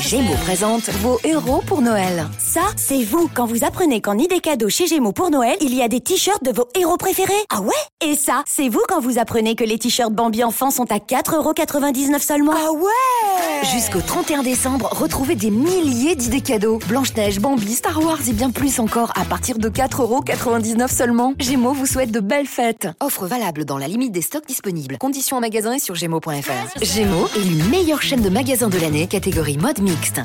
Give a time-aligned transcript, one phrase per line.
[0.00, 2.26] Gémeaux présente vos héros pour Noël.
[2.52, 5.82] Ça, c'est vous quand vous apprenez qu'en idée cadeau chez Gémeaux pour Noël, il y
[5.82, 7.32] a des t-shirts de vos héros préférés.
[7.48, 7.72] Ah ouais?
[8.00, 12.18] Et ça, c'est vous quand vous apprenez que les t-shirts Bambi enfants sont à 4,99€
[12.18, 12.52] seulement.
[12.56, 16.80] Ah ouais Jusqu'au 31 décembre, retrouvez des milliers d'idées cadeaux.
[16.88, 21.34] Blanche-Neige, Bambi, Star Wars et bien plus encore à partir de 4,99€ seulement.
[21.38, 22.88] Gémeaux vous souhaite de belles fêtes.
[22.98, 24.98] Offre valable dans la limite des stocks disponibles.
[24.98, 26.82] Conditions en magasin et sur gémeaux.fr.
[26.82, 30.20] Gémeaux est une meilleure chaîne de magasins de l'année, catégorie mode mixte.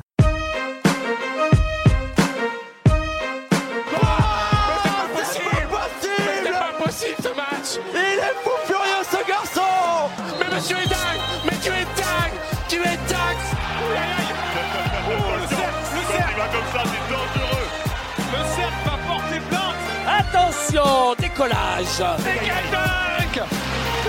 [21.35, 21.99] Décollage.
[22.23, 23.35] Mais quel dunk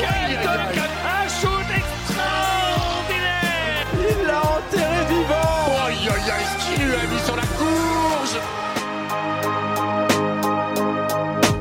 [0.00, 5.66] Quel dunk Un shoot extraordinaire Il l'a enterré vivant.
[5.86, 8.36] Aïe aïe aïe Ce qu'il lui a mis sur la courge.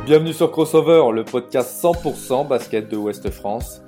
[0.05, 3.81] Bienvenue sur Crossover, le podcast 100% basket de Ouest France.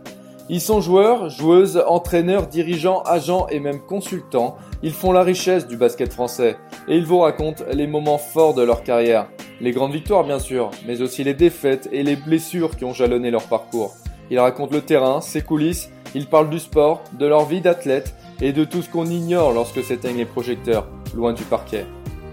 [0.50, 4.56] Ils sont joueurs, joueuses, entraîneurs, dirigeants, agents et même consultants.
[4.82, 6.56] Ils font la richesse du basket français
[6.88, 9.28] et ils vous racontent les moments forts de leur carrière.
[9.60, 13.30] Les grandes victoires bien sûr, mais aussi les défaites et les blessures qui ont jalonné
[13.30, 13.96] leur parcours.
[14.30, 18.54] Ils racontent le terrain, ses coulisses, ils parlent du sport, de leur vie d'athlète et
[18.54, 21.86] de tout ce qu'on ignore lorsque s'éteignent les projecteurs, loin du parquet.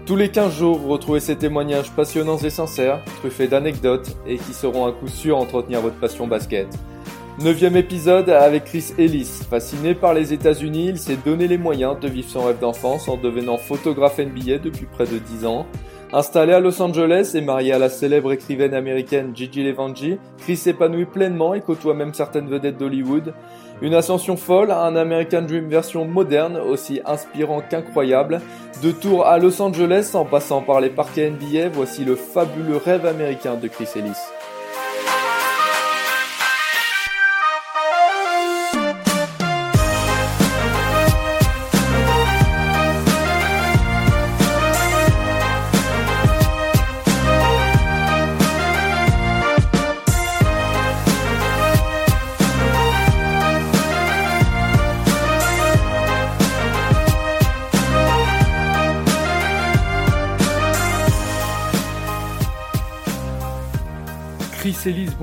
[0.05, 4.85] Tous les 15 jours, retrouvez ces témoignages passionnants et sincères, truffés d'anecdotes et qui seront
[4.85, 6.67] à coup sûr entretenir votre passion basket.
[7.37, 9.41] Neuvième épisode avec Chris Ellis.
[9.49, 13.17] Fasciné par les États-Unis, il s'est donné les moyens de vivre son rêve d'enfance en
[13.17, 15.65] devenant photographe NBA depuis près de 10 ans.
[16.13, 21.07] Installé à Los Angeles et marié à la célèbre écrivaine américaine Gigi Levangie, Chris s'épanouit
[21.07, 23.33] pleinement et côtoie même certaines vedettes d'Hollywood.
[23.81, 28.39] Une ascension folle, un American Dream version moderne, aussi inspirant qu'incroyable.
[28.81, 33.05] De Tours à Los Angeles en passant par les parquets NBA, voici le fabuleux rêve
[33.05, 34.15] américain de Chris Ellis.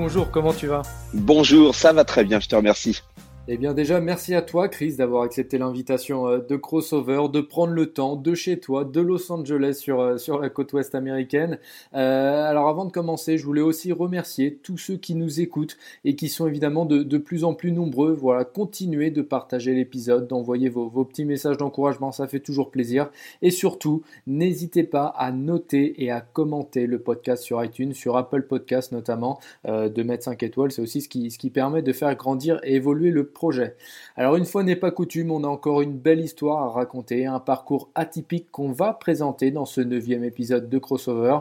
[0.03, 0.83] Bonjour, comment tu vas?
[1.15, 3.03] Bonjour, ça va très bien, je te remercie.
[3.49, 7.73] Eh bien déjà, merci à toi Chris d'avoir accepté l'invitation euh, de Crossover, de prendre
[7.73, 11.59] le temps de chez toi, de Los Angeles sur, euh, la côte ouest américaine.
[11.93, 16.15] Euh, alors avant de commencer, je voulais aussi remercier tous ceux qui nous écoutent et
[16.15, 18.13] qui sont évidemment de, plus en plus nombreux.
[18.13, 23.11] Voilà, continuez de partager l'épisode, d'envoyer vos, petits messages d'encouragement, ça fait toujours plaisir.
[23.43, 28.43] Et surtout, n'hésitez pas à noter et à commenter le podcast sur iTunes, sur Apple
[28.43, 30.71] Podcast notamment, de mettre 5 étoiles.
[30.71, 33.77] C'est aussi ce qui, permet de faire grandir et évoluer le projet.
[34.17, 37.41] Alors une fois n'est pas coutume, on a encore une belle histoire à raconter, un
[37.41, 41.39] parcours atypique qu'on va présenter dans ce neuvième épisode de Crossover.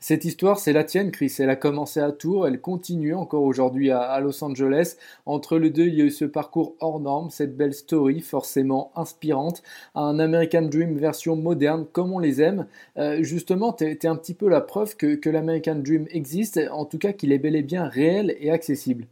[0.00, 1.34] Cette histoire, c'est la tienne, Chris.
[1.38, 4.96] Elle a commencé à Tours, elle continue encore aujourd'hui à, Los Angeles.
[5.26, 8.92] Entre les deux, il y a eu ce parcours hors norme, cette belle story forcément
[8.96, 9.62] inspirante,
[9.94, 12.66] un American Dream version moderne comme on les aime.
[12.98, 16.98] Euh, justement, tu es, un petit peu la preuve que l'American Dream existe, en tout
[16.98, 19.06] cas qu'il est bel et bien réel et accessible.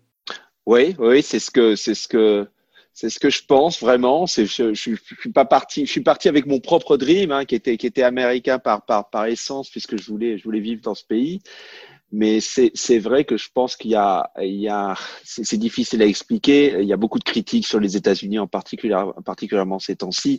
[0.67, 2.47] Oui, oui, c'est ce que c'est ce que
[2.95, 4.27] c'est ce que je pense vraiment.
[4.27, 4.97] C'est je, suis
[5.35, 8.59] pas parti, je suis parti avec mon propre dream hein, qui était qui était américain
[8.59, 11.41] par par par essence puisque je voulais je voulais vivre dans ce pays.
[12.13, 16.03] Mais c'est c'est vrai que je pense qu'il y a il y a c'est difficile
[16.03, 16.81] à expliquer.
[16.81, 20.39] Il y a beaucoup de critiques sur les États-Unis en particulier particulièrement ces temps-ci.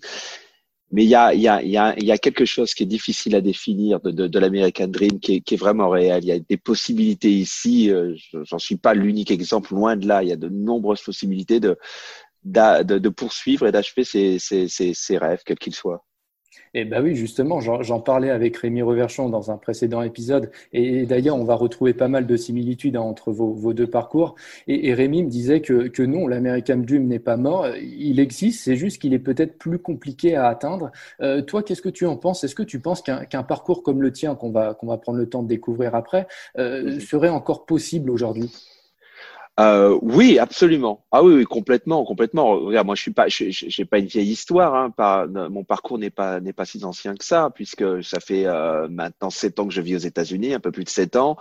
[0.94, 5.20] Mais il y a, quelque chose qui est difficile à définir de, de, l'American Dream
[5.20, 6.24] qui est, vraiment réel.
[6.24, 7.90] Il y a des possibilités ici.
[7.90, 10.22] Euh, J'en suis pas l'unique exemple, loin de là.
[10.22, 11.76] Il y a de nombreuses possibilités de,
[13.10, 16.06] poursuivre et d'achever ses rêves, quels qu'ils soient.
[16.76, 20.50] Et bah oui, justement, j'en parlais avec Rémi Reverchon dans un précédent épisode.
[20.72, 24.34] Et, d'ailleurs, on va retrouver pas mal de similitudes hein, entre vos, vos, deux parcours.
[24.68, 27.68] Et, et, Rémi me disait que, que non, l'American Dream n'est pas mort.
[27.78, 30.92] Il existe, c'est juste qu'il est peut-être plus compliqué à atteindre.
[31.22, 32.44] Euh, toi, qu'est-ce que tu en penses?
[32.44, 35.20] Est-ce que tu penses qu'un qu parcours comme le tien, qu'on va, qu'on va prendre
[35.20, 36.28] le temps de découvrir après,
[36.58, 38.52] euh, serait encore possible aujourd'hui?
[39.60, 41.06] Euh, oui, absolument.
[41.12, 42.58] Ah oui, oui, complètement, complètement.
[42.60, 44.74] Regarde, moi, je suis pas, j'ai pas une vieille histoire.
[44.74, 48.48] Hein, pas, mon parcours n'est pas n'est pas si ancien que ça, puisque ça fait
[48.48, 51.38] euh, maintenant sept ans que je vis aux États-Unis, un peu plus de sept ans,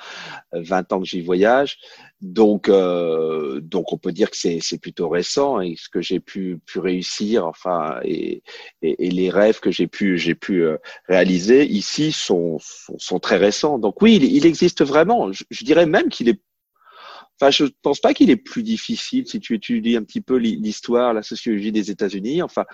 [0.53, 1.79] 20 ans que j'y voyage.
[2.21, 6.21] Donc, euh, donc on peut dire que c'est c'est plutôt récent et ce que j'ai
[6.21, 8.43] pu pu réussir, enfin, et,
[8.83, 10.77] et, les rêves que j'ai pu j'ai pu euh,
[11.09, 13.79] réaliser ici sont, sont, sont très récents.
[13.79, 15.33] Donc oui, il, il existe vraiment.
[15.33, 16.41] Je, je dirais même qu'il est
[17.43, 21.13] Enfin, je pense pas qu'il est plus difficile si tu étudies un petit peu l'histoire,
[21.13, 22.41] la sociologie des États-Unis.
[22.41, 22.67] Enfin,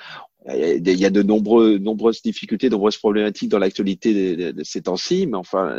[0.46, 5.26] il y a de nombreux, nombreuses difficultés, de nombreuses problématiques dans l'actualité de, ces temps-ci,
[5.26, 5.74] mais enfin,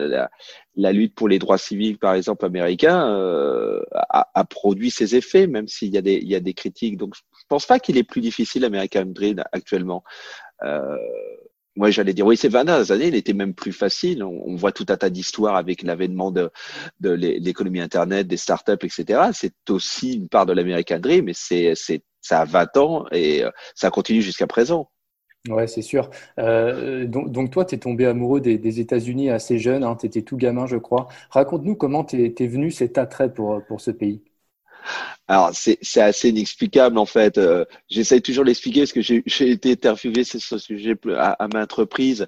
[0.75, 5.68] la, lutte pour les droits civiques, par exemple, américains, euh, a, produit ses effets, même
[5.68, 5.97] s'il y
[6.35, 6.97] a des, critiques.
[6.97, 10.03] Donc, je pense pas qu'il est plus difficile, l'American Dream, actuellement.
[10.63, 10.97] Euh,
[11.79, 14.21] moi, j'allais dire, oui, ces 20 dernières années, il était même plus facile.
[14.21, 16.51] On, voit tout un tas d'histoires avec l'avènement de,
[16.99, 19.29] l'économie Internet, des startups, etc.
[19.31, 23.45] C'est aussi une part de l'American Dream, mais c'est, c'est, ça a 20 ans et
[23.45, 24.91] euh, ça continue jusqu'à présent.
[25.47, 26.09] Ouais, c'est sûr.
[26.37, 30.35] Euh, donc, toi, tu es tombé amoureux des, États-Unis assez jeune, hein, tu étais tout
[30.35, 31.07] gamin, je crois.
[31.29, 34.21] Raconte-nous comment tu es, venu cet attrait pour, pour ce pays.
[35.27, 37.37] Alors, c'est assez inexplicable en fait.
[37.37, 41.47] Euh, J'essaie toujours de l'expliquer parce que j'ai été interviewé sur ce sujet à, à
[41.47, 42.27] maintes reprises.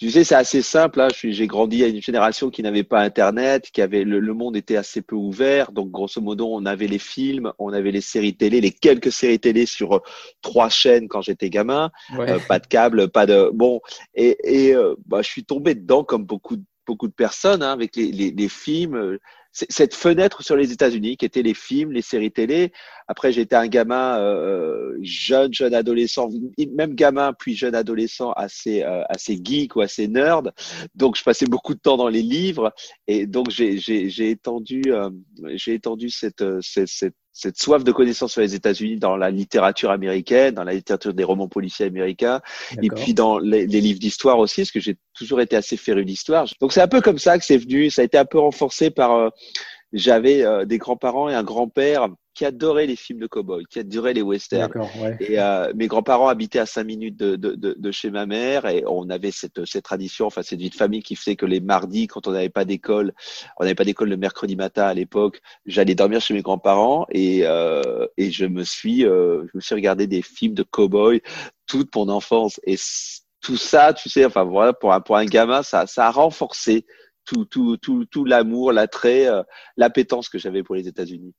[0.00, 0.98] Tu sais, c'est assez simple.
[0.98, 1.08] Hein.
[1.12, 4.76] J'ai grandi à une génération qui n'avait pas Internet, qui avait le, le, monde était
[4.76, 5.72] assez peu ouvert.
[5.72, 9.38] Donc, grosso modo, on avait les films, on avait les séries télé, les quelques séries
[9.38, 10.02] télé sur euh,
[10.40, 11.90] trois chaînes quand j'étais gamin.
[12.16, 12.30] Ouais.
[12.30, 13.82] Euh, pas de câble, pas de bon.
[14.14, 17.94] Et, et euh, bah, je suis tombé dedans comme beaucoup beaucoup de personnes hein, avec
[17.94, 19.18] les, les, les films
[19.52, 22.72] cette fenêtre sur les États-Unis qui étaient les films, les séries télé.
[23.08, 26.28] Après, j'étais un gamin euh, jeune, jeune adolescent,
[26.72, 30.52] même gamin puis jeune adolescent assez euh, assez geek ou assez nerd.
[30.94, 32.72] Donc, je passais beaucoup de temps dans les livres
[33.08, 35.10] et donc j'ai j'ai étendu euh,
[35.54, 39.90] j'ai étendu cette, cette, cette cette soif de connaissance sur les États-Unis dans la littérature
[39.90, 42.40] américaine, dans la littérature des romans policiers américains,
[42.82, 46.04] et puis dans les, les livres d'histoire aussi, parce que j'ai toujours été assez féru
[46.04, 46.46] d'histoire.
[46.60, 47.90] Donc c'est un peu comme ça que c'est venu.
[47.90, 49.12] Ça a été un peu renforcé par.
[49.12, 49.28] Euh,
[49.92, 52.08] j'avais euh, des grands-parents et un grand-père
[52.40, 54.72] qui adorait les films de cow-boy, qui adorait les westerns.
[54.98, 55.14] Ouais.
[55.20, 58.64] Et euh, mes grands-parents habitaient à cinq minutes de, de, de, de, chez ma mère
[58.64, 61.60] et on avait cette, cette tradition, enfin cette vie de famille qui faisait que les
[61.60, 63.12] mardis, quand on n'avait pas d'école,
[63.58, 67.40] on n'avait pas d'école le mercredi matin à l'époque, j'allais dormir chez mes grands-parents et,
[67.42, 71.20] euh, et je me suis, euh, je me suis regardé des films de cow-boy
[71.66, 72.76] toute mon enfance et
[73.42, 76.86] tout ça, tu sais, enfin voilà, pour un, pour un gamin, ça, ça a renforcé
[77.26, 79.42] tout, tout, tout, tout l'amour, l'attrait, euh,
[79.76, 81.34] l'appétence que j'avais pour les États-Unis.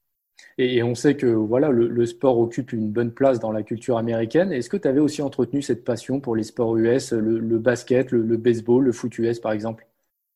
[0.58, 4.52] Et, on sait que voilà, le, sport occupe une bonne place dans la culture américaine.
[4.52, 8.12] Est-ce que tu avais aussi entretenu cette passion pour les sports US, le, le basket,
[8.12, 9.86] le, le, baseball, le foot US par exemple?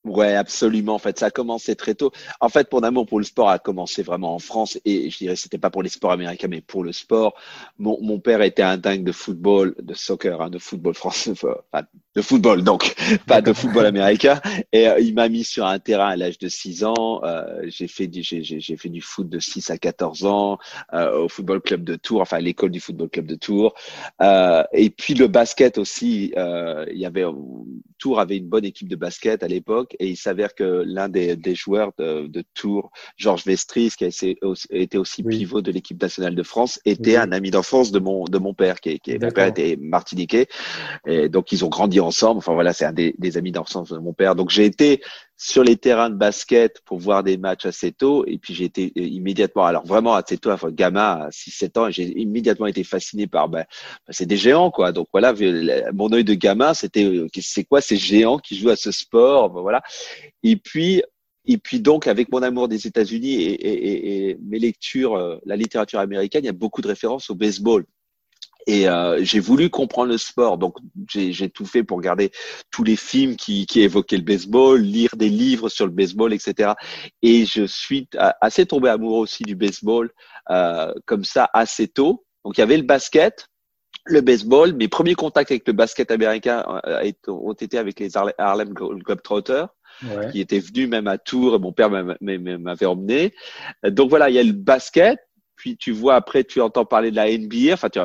[0.05, 0.93] Ouais, absolument.
[0.93, 2.11] En fait, ça a commencé très tôt.
[2.39, 5.35] En fait, mon amour pour le sport a commencé vraiment en France et je dirais
[5.35, 7.33] c'était pas pour les sports américains, mais pour le sport.
[7.79, 11.31] Mon, mon père était un dingue de football, de soccer, hein, de football français,
[11.73, 11.85] enfin,
[12.15, 12.95] de football donc,
[13.27, 14.39] pas de football américain.
[14.71, 17.21] Et euh, il m'a mis sur un terrain à l'âge de 6 ans.
[17.23, 20.59] Euh, j'ai fait du j'ai fait du foot de 6 à 14 ans
[20.93, 23.73] euh, au football club de Tours, enfin à l'école du football club de Tours.
[24.21, 26.31] Euh, et puis le basket aussi.
[26.37, 27.25] Euh, il y avait
[27.97, 31.35] Tours avait une bonne équipe de basket à l'époque et il s'avère que l'un des,
[31.35, 34.09] des, joueurs de, de Tours, Georges Vestris, qui a
[34.71, 35.37] été aussi oui.
[35.37, 37.17] pivot de l'équipe nationale de France, était oui.
[37.17, 40.47] un ami d'enfance de mon de mon père, qui, qui mon père était martiniquais,
[41.05, 42.37] et donc ils ont grandi ensemble.
[42.39, 44.35] Enfin voilà, c'est un des, des amis d'enfance de mon père.
[44.35, 45.01] Donc j'ai été
[45.37, 48.25] sur les terrains de basket pour voir des matchs assez tôt.
[48.25, 52.19] Et puis j'ai été immédiatement, alors vraiment assez tôt, enfin, gamin à 6-7 ans, j'ai
[52.19, 53.65] immédiatement été fasciné par, ben,
[54.09, 54.91] c'est des géants, quoi.
[54.91, 55.33] Donc voilà,
[55.93, 59.61] mon œil de gamin, c'était, c'est quoi ces géants qui jouent à ce sport, ben,
[59.61, 59.81] voilà.
[60.43, 61.01] Et puis,
[61.47, 65.37] et puis donc, avec mon amour des États-Unis et, et, et, et, mes lectures, euh,
[65.45, 67.85] la littérature américaine, il y a beaucoup de références au baseball.
[68.67, 72.31] Et euh, j'ai voulu comprendre le sport, donc j'ai tout fait pour regarder
[72.71, 76.73] tous les films qui, qui évoquaient le baseball, lire des livres sur le baseball, etc.
[77.21, 78.09] Et je suis
[78.41, 80.09] assez tombé amoureux aussi du baseball
[80.49, 82.25] euh, comme ça assez tôt.
[82.43, 83.47] Donc il y avait le basket,
[84.05, 84.73] le baseball.
[84.73, 89.67] Mes premiers contacts avec le basket américain euh, ont été avec les Harlem Globetrotters.
[90.03, 90.29] Ouais.
[90.29, 93.33] qui étaient venus même à Tours, mon père m'avait emmené.
[93.81, 95.24] Donc voilà, il y a le basket,
[95.65, 97.99] puis tu vois après tu entends parler de la NBA enfin tu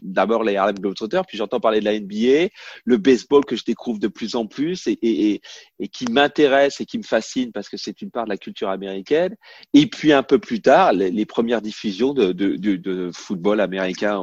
[0.00, 2.50] d'abord les Harlem Globetrotters puis j'entends parler de la NBA
[2.84, 5.40] le baseball que je découvre de plus en plus et, et,
[5.80, 8.68] et qui m'intéresse et qui me fascine parce que c'est une part de la culture
[8.68, 9.34] américaine.
[9.72, 14.22] Et puis un peu plus tard les, premières diffusions de, de, de, de football américain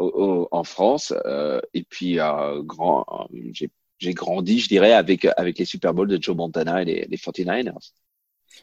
[0.00, 1.14] euh, en France.
[1.24, 3.06] Euh, et puis euh, grand
[3.52, 7.06] j'ai j'ai grandi je dirais avec avec les Super Bowls de Joe Montana et les,
[7.08, 7.92] les 49ers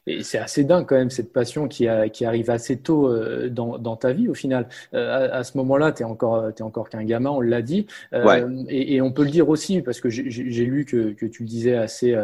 [0.09, 3.47] Et c'est assez dingue quand même cette passion qui, a, qui arrive assez tôt euh,
[3.47, 4.67] dans, dans, ta vie au final.
[4.95, 7.85] Euh, à, ce moment-là, tu encore, es encore qu'un gamin, on l'a dit.
[8.13, 11.43] Euh, et, et, on peut le dire aussi, parce que j'ai lu que, que, tu
[11.43, 12.15] le disais assez,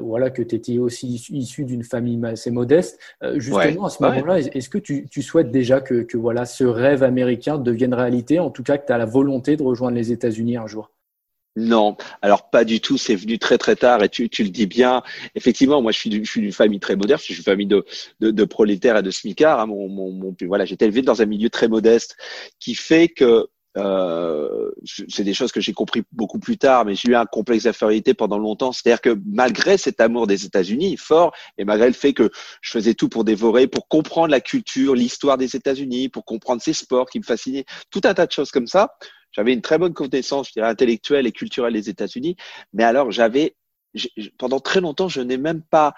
[0.00, 3.00] voilà, que tu étais aussi issu d'une famille assez modeste.
[3.34, 7.02] justement, à ce moment-là, est-ce que tu, tu, souhaites déjà que, que voilà, ce rêve
[7.02, 10.56] américain devienne réalité, en tout cas que tu as la volonté de rejoindre les États-Unis
[10.56, 10.90] un jour?
[11.56, 12.98] Non, alors pas du tout.
[12.98, 15.02] C'est venu très très tard et tu, le dis bien.
[15.34, 17.18] Effectivement, moi je suis d'une famille très moderne.
[17.18, 19.60] Je suis une famille de, prolétaires et de smicards.
[19.60, 19.66] Hein.
[19.66, 22.16] Mon, mon, mon, voilà, été élevé dans un milieu très modeste,
[22.60, 24.70] qui fait que euh,
[25.08, 28.14] c'est des choses que j'ai compris beaucoup plus tard, mais j'ai eu un complexe d'infériorité
[28.14, 28.72] pendant longtemps.
[28.72, 32.30] C'est-à-dire que malgré cet amour des États-Unis fort, et malgré le fait que
[32.62, 36.72] je faisais tout pour dévorer, pour comprendre la culture, l'histoire des États-Unis, pour comprendre ces
[36.72, 38.94] sports qui me fascinaient, tout un tas de choses comme ça,
[39.36, 42.36] j'avais une très bonne connaissance, je dirais, intellectuelle et culturelle des États-Unis.
[42.72, 43.54] Mais alors, j'avais,
[44.38, 45.94] pendant très longtemps, je n'ai même pas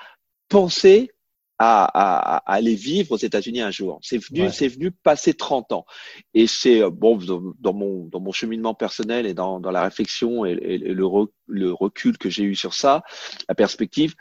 [0.49, 1.13] pensé
[1.61, 4.01] à, à, à, aller vivre aux États-Unis un jour.
[4.03, 5.87] C'est venu, c'est venu passer 30 ans.
[6.35, 10.45] Et c'est euh, bon dans, mon dans mon cheminement personnel et dans, dans la réflexion
[10.45, 11.07] et, et le,
[11.47, 13.03] le recul que j'ai eu sur ça,
[13.49, 14.15] la perspective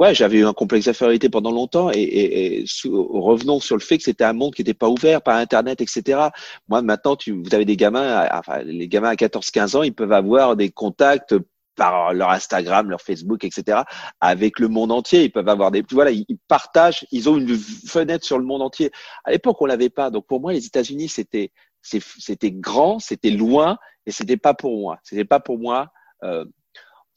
[0.00, 3.98] ouais, j'avais eu un complexe d'infériorité pendant longtemps et, et, et revenons sur le fait
[3.98, 6.28] que c'était un monde qui n'était pas ouvert par Internet, etc.
[6.68, 10.12] Moi, maintenant, tu, vous avez des gamins, enfin, les gamins à 14-15 ans, ils peuvent
[10.12, 11.36] avoir des contacts
[11.76, 13.82] par leur Instagram, leur Facebook, etc.,
[14.20, 15.24] avec le monde entier.
[15.24, 18.90] Ils peuvent avoir des, voilà, ils partagent, ils ont une fenêtre sur le monde entier.
[19.24, 20.10] À l'époque, on l'avait pas.
[20.10, 21.52] Donc pour moi, les États-Unis, c'était,
[21.82, 24.98] c'était grand, c'était loin, et c'était pas pour moi.
[25.02, 25.88] C'était pas pour moi.
[26.22, 26.44] Euh,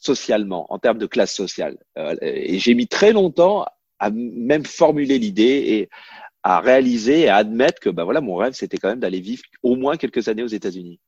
[0.04, 1.78] socialement, en termes de classe sociale.
[1.98, 3.66] Euh, et j'ai mis très longtemps
[4.00, 5.90] à même formuler l'idée et
[6.44, 9.44] à réaliser et à admettre que bah voilà, mon rêve, c'était quand même d'aller vivre
[9.64, 11.00] au moins quelques années aux États-Unis.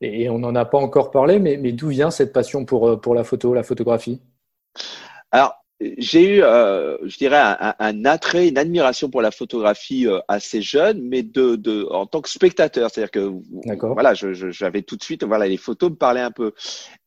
[0.00, 2.96] Et on n'en a pas encore parlé, mais, mais d'où vient cette passion pour, euh,
[2.96, 4.20] pour la photo, la photographie?
[5.32, 10.18] Alors, j'ai eu, euh, je dirais, un, un, attrait, une admiration pour la photographie euh,
[10.26, 12.90] assez jeune, mais de, de, en tant que spectateur.
[12.90, 13.32] C'est-à-dire que,
[13.86, 16.52] voilà, j'avais je, j'avais tout de suite, voilà, les photos me parlaient un peu.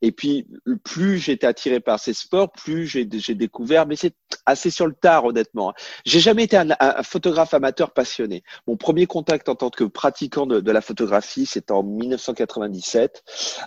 [0.02, 0.48] Et puis,
[0.84, 5.26] plus j'étais attiré par ces sports, plus j'ai découvert, mais c'est assez sur le tard,
[5.26, 5.74] honnêtement.
[6.06, 8.44] J'ai jamais été un, un, photographe amateur passionné.
[8.68, 13.24] Mon premier contact en tant que pratiquant de, de la photographie, c'est en 1997.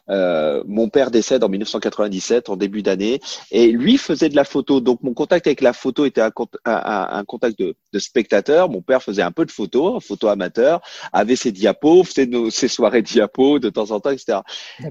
[0.09, 3.21] Euh, mon père décède en 1997, en début d'année,
[3.51, 4.81] et lui faisait de la photo.
[4.81, 6.31] Donc, donc mon contact avec la photo était un,
[6.65, 8.69] un, contact de, de, spectateur.
[8.71, 10.81] Mon père faisait un peu de photo, photo amateur,
[11.13, 14.39] avait ses diapos, faisait nos, ses soirées diapos de temps en temps, etc.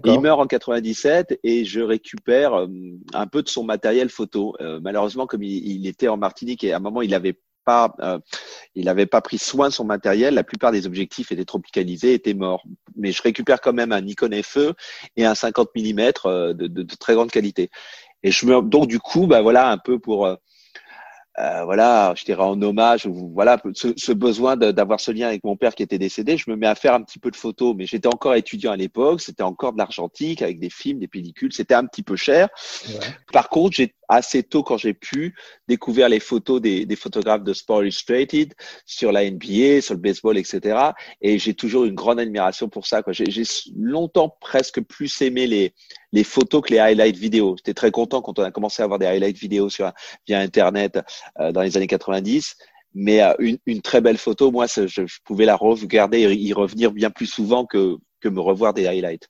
[0.03, 2.67] il meurt en 97 et je récupère euh,
[3.13, 4.57] un peu de son matériel photo.
[4.60, 7.95] Euh, malheureusement, comme il, il, était en Martinique et à un moment il avait pas,
[8.01, 8.19] euh,
[8.75, 10.33] il n'avait pas pris soin de son matériel.
[10.33, 12.65] La plupart des objectifs étaient tropicalisés, étaient morts.
[12.98, 14.74] Mais je récupère quand même un Nikon FE
[15.15, 17.69] et un 50 mm de, de, de, très grande qualité.
[18.24, 20.36] Et je me, donc du coup, bah voilà, un peu pour euh,
[21.39, 25.56] euh, voilà, je dirais en hommage, voilà, ce, ce besoin d'avoir ce lien avec mon
[25.56, 27.88] père qui était décédé, je me mets à faire un petit peu de photos, mais
[27.88, 31.74] j'étais encore étudiant à l'époque, c'était encore de l'argentique avec des films, des pellicules, c'était
[31.74, 32.50] un petit peu cher.
[32.88, 33.00] Ouais.
[33.32, 35.36] Par contre, j'ai assez tôt, quand j'ai pu,
[35.67, 38.53] découvrir les photos des, photographes de Sport Illustrated
[38.86, 40.91] sur la NBA, sur le baseball, etc.
[41.22, 43.01] Et j'ai toujours une grande admiration pour ça.
[43.08, 43.43] J'ai
[43.75, 45.74] longtemps presque plus aimé les,
[46.12, 47.55] les photos que les highlights vidéo.
[47.58, 49.91] J'étais très content quand on a commencé à avoir des highlights vidéo sur,
[50.27, 51.00] via Internet
[51.39, 52.55] euh, dans les années 90.
[52.96, 56.91] Mais euh, une, très belle photo, moi, je, je pouvais la regarder et y revenir
[56.91, 59.27] bien plus souvent que, que me revoir des highlights.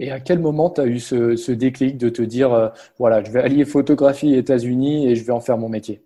[0.00, 2.68] Et à quel moment tu as eu ce, ce, déclic de te dire, euh,
[2.98, 6.02] voilà, je vais allier photographie États-Unis et je vais en faire mon métier?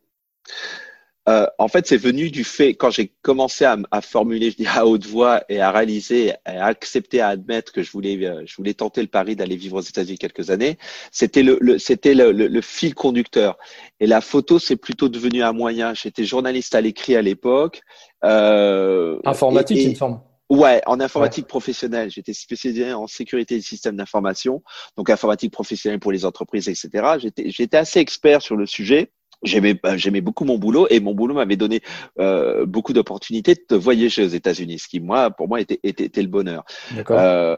[1.28, 4.66] Euh, en fait, c'est venu du fait, quand j'ai commencé à, à, formuler, je dis
[4.66, 8.56] à haute voix et à réaliser, à accepter, à admettre que je voulais, euh, je
[8.56, 10.78] voulais tenter le pari d'aller vivre aux États-Unis quelques années,
[11.12, 13.58] c'était le, le c'était le, le, le, fil conducteur.
[14.00, 15.92] Et la photo, c'est plutôt devenu un moyen.
[15.94, 17.82] J'étais journaliste à l'écrit à l'époque.
[18.24, 20.20] Euh, Informatique, et, et, il me semble.
[20.50, 21.48] Ouais, en informatique ouais.
[21.48, 22.10] professionnelle.
[22.10, 24.62] J'étais spécialisé en sécurité des systèmes d'information,
[24.96, 27.14] donc informatique professionnelle pour les entreprises, etc.
[27.20, 29.12] J'étais, j'étais assez expert sur le sujet.
[29.42, 31.80] J'aimais, bah, j'aimais beaucoup mon boulot et mon boulot m'avait donné
[32.18, 36.22] euh, beaucoup d'opportunités de voyager aux États-Unis, ce qui moi, pour moi, était, était, était
[36.22, 36.64] le bonheur.
[37.10, 37.56] Euh,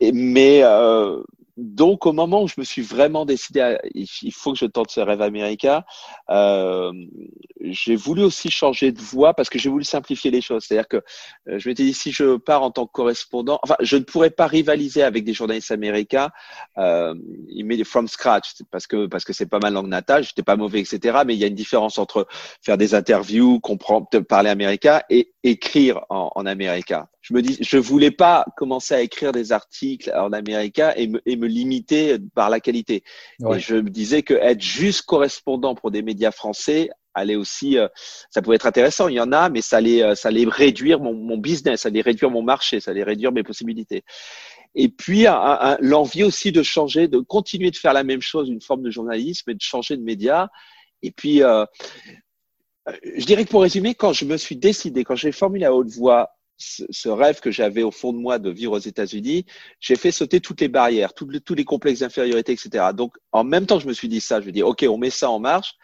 [0.00, 1.20] mais euh,
[1.58, 4.92] donc, au moment où je me suis vraiment décidé, à, il faut que je tente
[4.92, 5.82] ce rêve américain,
[6.30, 6.92] euh,
[7.60, 10.64] j'ai voulu aussi changer de voie parce que j'ai voulu simplifier les choses.
[10.64, 10.98] C'est-à-dire que
[11.48, 14.30] euh, je m'étais dit, si je pars en tant que correspondant, enfin, je ne pourrais
[14.30, 16.30] pas rivaliser avec des journalistes américains
[16.78, 17.14] euh,
[17.84, 21.22] from scratch parce que parce que c'est pas ma langue natale, j'étais pas mauvais, etc.
[21.26, 22.28] Mais il y a une différence entre
[22.62, 27.76] faire des interviews, comprendre, parler américain et écrire en, en américain je me dis, je
[27.76, 32.48] voulais pas commencer à écrire des articles en américain et me, et me limiter par
[32.48, 33.04] la qualité.
[33.40, 33.58] Ouais.
[33.58, 37.76] Et je me disais que être juste correspondant pour des médias français allait aussi,
[38.30, 39.08] ça pouvait être intéressant.
[39.08, 42.00] Il y en a, mais ça allait, ça allait réduire mon, mon business, ça allait
[42.00, 44.04] réduire mon marché, ça allait réduire mes possibilités.
[44.74, 45.26] Et puis
[45.80, 49.50] l'envie aussi de changer, de continuer de faire la même chose, une forme de journalisme
[49.50, 50.48] et de changer de média.
[51.02, 51.64] Et puis, euh,
[53.16, 55.90] je dirais que pour résumer, quand je me suis décidé, quand j'ai formulé à haute
[55.90, 59.46] voix ce, rêve que j'avais au fond de moi de vivre aux États-Unis,
[59.80, 62.86] j'ai fait sauter toutes les barrières, tous les complexes d'infériorité, etc.
[62.94, 65.10] Donc, en même temps, je me suis dit ça, je me dis, OK, on met
[65.10, 65.74] ça en marche.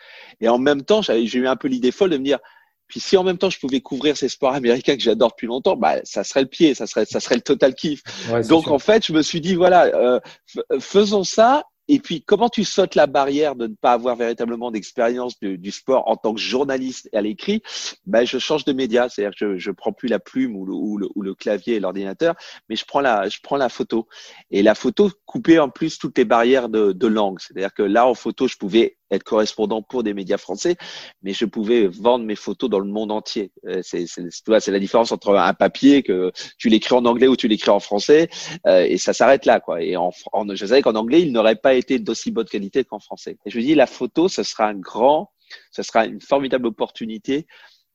[0.41, 2.39] Et en même temps, j'ai eu un peu l'idée folle de me dire,
[2.87, 5.75] puis si en même temps je pouvais couvrir ces sports américains que j'adore depuis longtemps,
[5.75, 8.03] bah ça serait le pied, ça serait ça serait le total kiff.
[8.49, 10.21] Donc en fait, je me suis dit voilà, euh,
[10.81, 15.39] faisons ça et puis, comment tu sautes la barrière de ne pas avoir véritablement d'expérience
[15.39, 17.63] du, sport en tant que journaliste à l'écrit?
[18.07, 20.73] Ben, Je change de média, c'est-à-dire que je ne prends plus la plume ou le,
[20.73, 22.35] ou le, ou le clavier et l'ordinateur,
[22.69, 24.09] mais je prends, la, je prends la photo.
[24.51, 27.39] Et la photo coupait en plus toutes les barrières de, de langue.
[27.41, 30.77] C'est-à-dire que là, en photo, je pouvais être correspondant pour des médias français,
[31.23, 33.53] mais je pouvais vendre mes photos dans le monde entier.
[33.67, 37.71] Euh, c'est la différence entre un papier que tu l'écris en anglais ou tu l'écris
[37.71, 38.29] en français,
[38.67, 39.61] euh, et ça s'arrête là.
[39.61, 39.83] quoi.
[39.83, 42.99] Et en, en je savais qu'en anglais, il n'aurait pas été d'aussi bonne qualité qu'en
[42.99, 43.39] français.
[43.47, 45.31] Et je me dis, la photo, ce sera un grand,
[45.71, 47.47] ce sera une formidable opportunité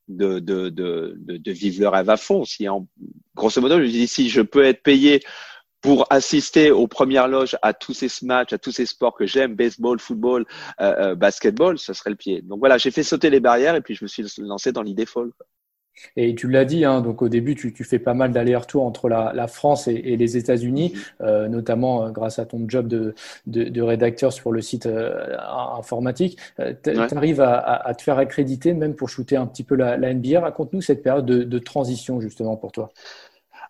[0.08, 2.44] de, de, de, de, vivre le rêve à fond.
[2.44, 2.86] Si en,
[3.34, 5.20] grosso modo, je me dis, si je peux être payé
[5.80, 9.54] pour assister aux premières loges à tous ces matchs, à tous ces sports que j'aime,
[9.54, 10.46] baseball, football,
[10.80, 12.42] euh, euh, basketball, ce serait le pied.
[12.42, 15.06] Donc voilà, j'ai fait sauter les barrières et puis je me suis lancé dans l'idée
[15.06, 15.32] folle.
[16.16, 19.08] Et tu l'as dit, hein, donc au début, tu, tu fais pas mal d'allers-retours entre
[19.08, 23.14] la, la, France et, et les États-Unis, euh, notamment euh, grâce à ton job de,
[23.46, 25.36] de, de rédacteur sur le site euh,
[25.76, 26.38] informatique.
[26.58, 29.96] Euh, tu arrives à, à, te faire accréditer même pour shooter un petit peu la,
[29.96, 30.40] la NBA.
[30.40, 32.90] Raconte-nous cette période de, de, transition justement pour toi.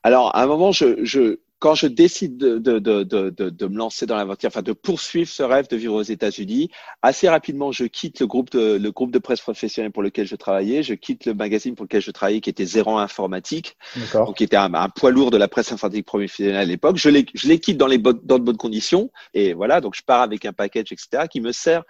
[0.03, 3.77] Alors, à un moment, je, je, quand je décide de, de, de, de, de me
[3.77, 6.71] lancer dans l'aventure, enfin de poursuivre ce rêve de vivre aux États-Unis,
[7.03, 10.37] assez rapidement, je quitte le groupe de, le groupe de presse professionnelle pour lequel je
[10.37, 13.77] travaillais, je quitte le magazine pour lequel je travaillais, qui était Zéro Informatique,
[14.15, 16.97] donc qui était un, un, poids lourd de la presse informatique professionnelle à l'époque.
[16.97, 19.95] Je les, je les quitte dans les bonnes, dans de bonnes conditions, et voilà, donc
[19.95, 21.83] je pars avec un package, etc., qui me sert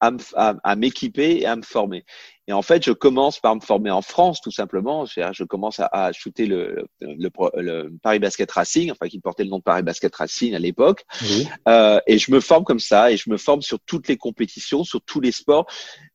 [0.00, 2.04] à, à m'équiper et à me former.
[2.48, 5.04] Et en fait, je commence par me former en France, tout simplement.
[5.06, 9.50] Je commence à, à shooter le, le, le, Paris Basket Racing, enfin qui portait le
[9.50, 11.04] nom de Paris Basket Racing à l'époque.
[11.68, 14.84] Euh, et je me forme comme ça, et je me forme sur toutes les compétitions,
[14.84, 15.66] sur tous les sports.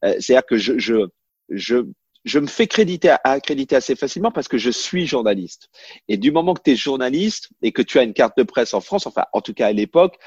[0.06, 1.08] Euh, C'est-à-dire que je, je,
[1.50, 1.86] je,
[2.24, 5.70] je me fais créditer, à, accréditer assez facilement parce que je suis journaliste.
[6.08, 8.74] Et du moment que tu es journaliste et que tu as une carte de presse
[8.74, 10.17] en France, enfin en tout cas à l'époque,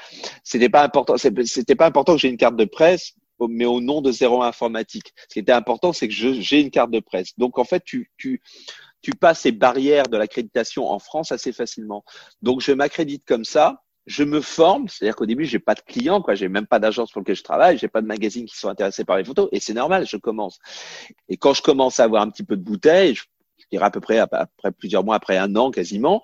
[0.43, 1.15] c'était pas important.
[1.17, 5.13] C'était pas important que j'ai une carte de presse mais au nom de Zéro Informatique.
[5.29, 7.37] Ce qui était important, c'est que j'ai une carte de presse.
[7.37, 8.41] Donc, en fait, tu, tu,
[9.01, 12.03] tu passes ces barrières de l'accréditation en France assez facilement.
[12.41, 13.81] Donc, je m'accrédite comme ça.
[14.07, 16.35] Je me forme, c'est-à-dire qu'au début, j'ai pas de clients, quoi.
[16.35, 19.03] J'ai même pas d'agence pour lequel je travaille, j'ai pas de magazines qui sont intéressés
[19.03, 20.59] par les photos, et c'est normal, je commence.
[21.27, 23.17] Et quand je commence à avoir un petit peu de bouteille,
[23.65, 26.21] je dirais à peu près après plusieurs mois, après un an quasiment.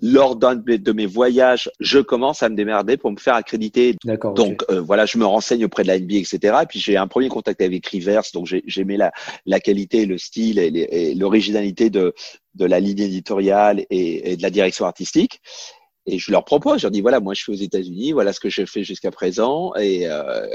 [0.00, 3.96] Lors d'un de mes voyages, je commence à me démerder pour me faire accréditer.
[4.34, 6.58] Donc euh, voilà, je me renseigne auprès de la NBA, etc.
[6.62, 9.12] Et puis j'ai un premier contact avec Rivers, donc j'aimais la,
[9.46, 12.14] la qualité, le style et l'originalité de,
[12.54, 15.40] de la ligne éditoriale et, et de la direction artistique.
[16.06, 18.40] Et je leur propose, je leur dis voilà, moi je suis aux États-Unis, voilà ce
[18.40, 20.46] que je fais jusqu'à présent, et euh,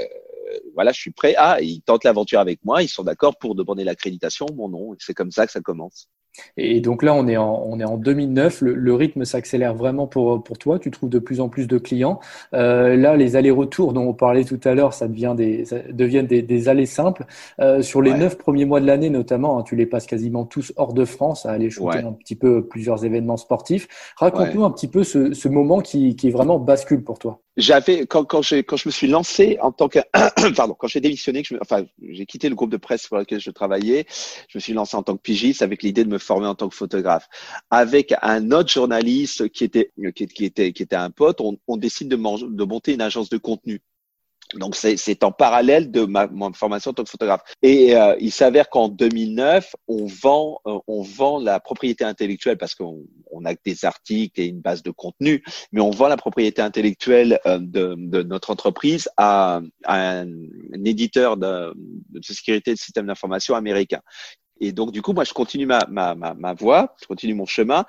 [0.74, 1.34] voilà, je suis prêt.
[1.36, 4.94] Ah, ils tentent l'aventure avec moi, ils sont d'accord pour demander l'accréditation, mon nom.
[4.98, 6.08] C'est comme ça que ça commence.
[6.56, 10.42] Et donc là, on est en, on est en 2009, le, rythme s'accélère vraiment pour,
[10.42, 12.20] pour toi, tu trouves de plus en plus de clients.
[12.54, 16.26] Euh, là, les allers-retours dont on parlait tout à l'heure, ça, devient des, ça deviennent
[16.26, 17.26] des, des allées simples.
[17.60, 20.72] Euh, sur les neuf premiers mois de l'année notamment, hein, tu les passes quasiment tous
[20.76, 23.88] hors de France à aller shooter un petit peu plusieurs événements sportifs.
[24.16, 28.06] Raconte-nous un petit peu ce, ce moment qui, qui est vraiment bascule pour toi j'avais
[28.06, 29.98] quand quand j'ai quand je me suis lancé en tant que
[30.56, 33.40] pardon quand j'ai démissionné que je, enfin j'ai quitté le groupe de presse pour lequel
[33.40, 34.06] je travaillais
[34.48, 36.68] je me suis lancé en tant que pigiste avec l'idée de me former en tant
[36.68, 37.28] que photographe.
[37.70, 41.76] Avec un autre journaliste qui était qui, qui était qui était un pote on, on
[41.76, 43.82] décide de, de monter une agence de contenu
[44.54, 47.42] donc c'est en parallèle de ma, ma, formation en tant que photographe.
[47.62, 52.74] Et euh, il s'avère qu'en 2009, on vend euh, on vend la propriété intellectuelle parce
[52.74, 56.62] qu'on on a des articles et une base de contenu, mais on vend la propriété
[56.62, 62.78] intellectuelle euh, de, de, notre entreprise à, à un, un, éditeur de, de sécurité de
[62.78, 64.00] systèmes d'information américain
[64.60, 67.46] et donc, du coup, moi, je continue ma, ma, ma, ma, voie, je continue mon
[67.46, 67.84] chemin,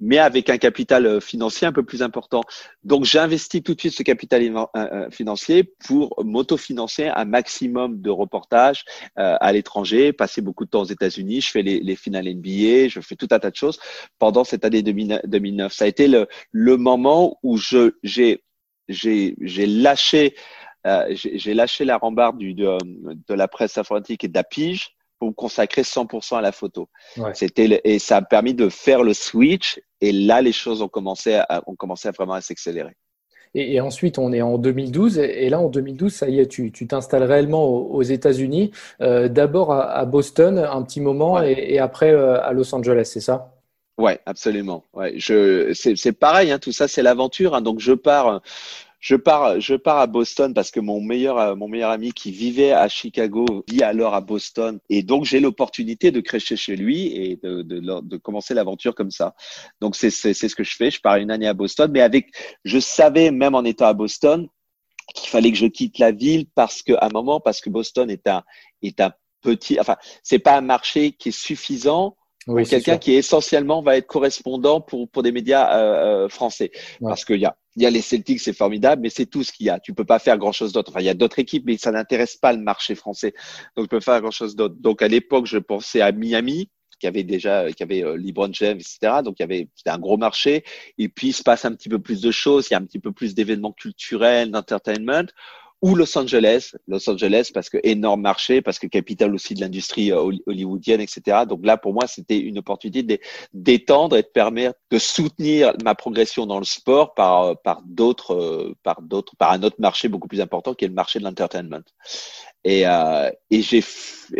[0.00, 2.42] mais avec un capital euh, financier un peu plus important.
[2.82, 8.10] Donc, j'investis tout de suite ce capital euh, euh, financier pour m'autofinancer un maximum de
[8.10, 8.84] reportages
[9.16, 11.40] à l'étranger, passer beaucoup de temps aux États-Unis.
[11.40, 13.78] Je fais les, les, finales NBA, je fais tout un tas de choses
[14.18, 15.72] pendant cette année 2009.
[15.72, 18.42] Ça a été le, le moment où je j'ai
[18.88, 20.34] j'ai j'ai lâché
[20.86, 24.94] euh, j'ai lâché la rambarde du, de, de la presse informatique et de la pige
[25.32, 26.88] consacrer 100% à la photo.
[27.32, 29.80] C'était et ça a permis de faire le switch.
[30.00, 32.94] Et là, les choses ont commencé à, ont commencé à vraiment à s'accélérer.
[33.56, 35.18] Et, ensuite, on est en 2012.
[35.18, 38.72] Et, là, en 2012, ça y est, tu t'installes réellement aux, États-Unis.
[39.00, 43.52] Euh, d'abord à, Boston, un petit moment, et, après euh, à Los Angeles, c'est ça?
[43.96, 44.82] Ouais, absolument.
[44.92, 46.50] Ouais, je, c'est pareil.
[46.50, 47.54] Hein, tout ça, c'est l'aventure.
[47.54, 48.42] Hein, donc, je pars
[49.04, 52.30] je pars, je pars à Boston parce que mon meilleur, euh, mon meilleur ami qui
[52.30, 54.80] vivait à Chicago vit alors à Boston.
[54.88, 59.10] Et donc, j'ai l'opportunité de crécher chez lui et de, de, de commencer l'aventure comme
[59.10, 59.34] ça.
[59.82, 60.90] Donc, c'est, c'est, c'est ce que je fais.
[60.90, 62.30] Je pars une année à Boston, mais avec,
[62.64, 64.48] je savais, même en étant à Boston,
[65.14, 68.10] qu'il fallait que je quitte la ville parce que, à un moment, parce que Boston
[68.10, 68.42] est un,
[68.80, 69.12] est un
[69.42, 74.06] petit, enfin, c'est pas un marché qui est suffisant oui, quelqu'un qui essentiellement va être
[74.06, 76.70] correspondant pour, pour des médias euh, euh français.
[77.00, 79.52] Parce qu'il y a, il y a les Celtics, c'est formidable, mais c'est tout ce
[79.52, 79.80] qu'il y a.
[79.80, 80.90] Tu peux pas faire grand chose d'autre.
[80.90, 83.34] Enfin, il y a d'autres équipes, mais ça n'intéresse pas le marché français.
[83.76, 84.76] Donc, tu peux faire grand chose d'autre.
[84.78, 88.78] Donc, à l'époque, je pensais à Miami, qui avait déjà, qui avait euh, LeBron James,
[88.78, 89.22] etc.
[89.24, 90.64] Donc, il y avait, c'était un gros marché.
[90.98, 92.68] Et puis, il se passe un petit peu plus de choses.
[92.70, 95.26] Il y a un petit peu plus d'événements culturels, d'entertainment
[95.82, 100.12] ou Los Angeles, Los Angeles parce que énorme marché, parce que capitale aussi de l'industrie
[100.12, 101.44] euh, hollywoodienne, etc.
[101.48, 103.20] Donc là, pour moi, c'était une opportunité
[103.52, 108.34] d'étendre et de permettre de soutenir ma progression dans le sport par euh, par d'autres
[108.34, 111.24] euh, par d'autres par un autre marché beaucoup plus important qui est le marché de
[111.24, 111.84] l'entertainment.
[112.64, 113.84] Et, euh, et j'ai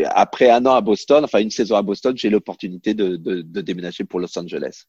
[0.07, 3.61] après un an à Boston, enfin une saison à Boston, j'ai l'opportunité de, de, de
[3.61, 4.85] déménager pour Los Angeles.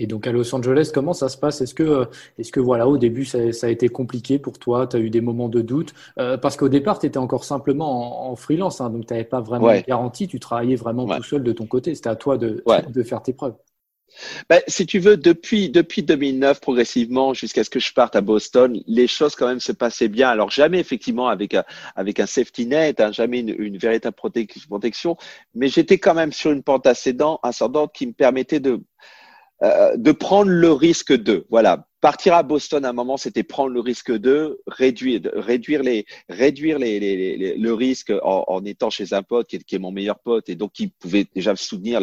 [0.00, 1.60] Et donc à Los Angeles, comment ça se passe?
[1.60, 2.08] Est-ce que,
[2.38, 4.86] est-ce que voilà, au début, ça, ça, a été compliqué pour toi?
[4.86, 5.92] Tu as eu des moments de doute?
[6.18, 9.42] Euh, Parce qu'au départ, tu étais encore simplement en, freelance, hein, donc tu n'avais pas
[9.42, 11.94] vraiment de garantie, tu travaillais vraiment tout seul de ton côté.
[11.94, 13.54] C'était à toi de, de faire tes preuves.
[14.48, 18.82] Ben, si tu veux, depuis, depuis 2009, progressivement, jusqu'à ce que je parte à Boston,
[18.86, 20.30] les choses quand même se passaient bien.
[20.30, 25.16] Alors jamais effectivement avec un, avec un safety net, hein, jamais une, une véritable protection,
[25.54, 28.80] mais j'étais quand même sur une pente ascendante qui me permettait de,
[29.62, 31.46] euh, de prendre le risque de.
[31.50, 36.06] Voilà, partir à Boston à un moment, c'était prendre le risque de réduire, réduire les,
[36.28, 39.78] réduire les, les, le risque en, en, étant chez un pote qui est, qui est,
[39.78, 42.00] mon meilleur pote et donc qui pouvait déjà soutenir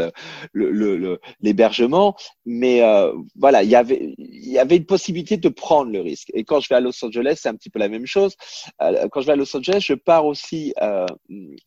[0.53, 2.15] l'hébergement.
[2.45, 5.91] Le, le, Mais euh, voilà, il y avait, il y avait une possibilité de prendre
[5.91, 6.29] le risque.
[6.33, 8.35] Et quand je vais à Los Angeles, c'est un petit peu la même chose.
[8.81, 11.05] Euh, quand je vais à Los Angeles, je pars aussi euh,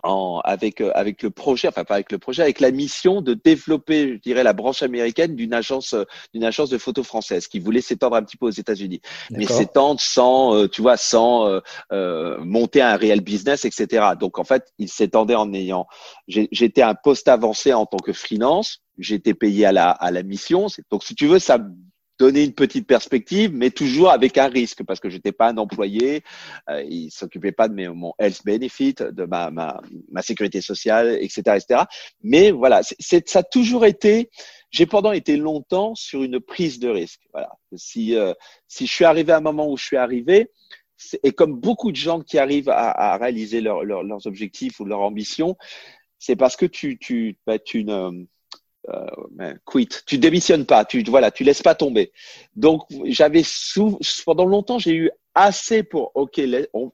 [0.02, 4.14] en, avec avec le projet, enfin pas avec le projet, avec la mission de développer,
[4.14, 5.94] je dirais, la branche américaine d'une agence
[6.32, 10.00] d'une agence de photo française qui voulait s'étendre un petit peu aux États-Unis, mais s'étendre
[10.00, 11.60] sans, euh, tu vois, sans euh,
[11.92, 14.10] euh, monter un réel business, etc.
[14.18, 15.86] Donc en fait, il s'étendait en ayant.
[16.28, 18.82] J'étais un poste avancé en tant que freelance.
[18.98, 20.66] J'étais payé à la à la mission.
[20.90, 21.58] Donc si tu veux, ça
[22.20, 26.22] donner une petite perspective, mais toujours avec un risque parce que j'étais pas un employé,
[26.68, 29.80] euh, il s'occupait pas de mes, mon health benefit, de ma, ma,
[30.12, 31.84] ma sécurité sociale, etc., etc.
[32.22, 34.30] Mais voilà, c'est, ça a toujours été,
[34.70, 37.20] j'ai pendant été longtemps sur une prise de risque.
[37.32, 38.34] Voilà, si euh,
[38.68, 40.50] si je suis arrivé à un moment où je suis arrivé,
[41.22, 45.00] et comme beaucoup de gens qui arrivent à, à réaliser leur, leurs objectifs ou leurs
[45.00, 45.56] ambitions,
[46.18, 48.26] c'est parce que tu tu bah, tu ne
[48.88, 49.88] euh, quit.
[50.06, 50.84] Tu démissionnes pas.
[50.84, 52.12] Tu voilà, tu laisses pas tomber.
[52.56, 53.42] Donc j'avais
[54.24, 56.40] pendant longtemps j'ai eu assez pour ok,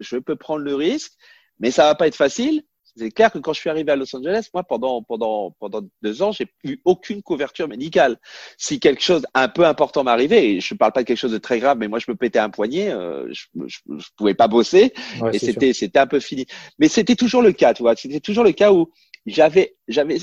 [0.01, 1.13] je peux prendre le risque,
[1.59, 2.63] mais ça va pas être facile.
[2.97, 6.23] C'est clair que quand je suis arrivé à Los Angeles, moi pendant pendant pendant deux
[6.23, 8.19] ans, j'ai eu aucune couverture médicale.
[8.57, 11.39] Si quelque chose un peu important m'arrivait, et je parle pas de quelque chose de
[11.39, 13.79] très grave, mais moi je me pétais un poignet, euh, je, je,
[14.17, 14.95] pouvais pas bosser
[15.33, 16.47] et c'était c'était un peu fini.
[16.79, 17.95] Mais c'était toujours le cas, tu vois.
[17.97, 18.91] C'était toujours le cas où
[19.27, 20.19] j'avais j'avais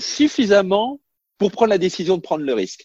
[0.00, 1.00] suffisamment
[1.38, 2.84] pour prendre la décision de prendre le risque.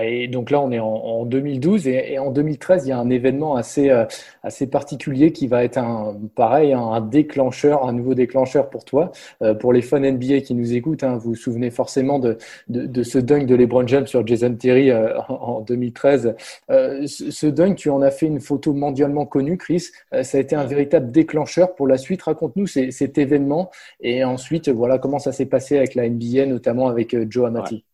[0.00, 3.56] Et donc là, on est en, 2012 et, en 2013, il y a un événement
[3.56, 4.04] assez, euh,
[4.42, 9.12] assez particulier qui va être un, pareil, un, déclencheur, un nouveau déclencheur pour toi.
[9.42, 12.86] Euh, pour les fans NBA qui nous écoutent, hein, vous vous souvenez forcément de, de,
[12.86, 16.36] de, ce dunk de LeBron James sur Jason Terry euh, en, 2013.
[16.68, 19.88] ce dunk, tu en as fait une photo mondialement connue, Chris.
[20.22, 22.22] ça a été un véritable déclencheur pour la suite.
[22.22, 27.14] Raconte-nous cet événement et ensuite, voilà comment ça s'est passé avec la NBA, notamment avec
[27.30, 27.84] Joe Amati.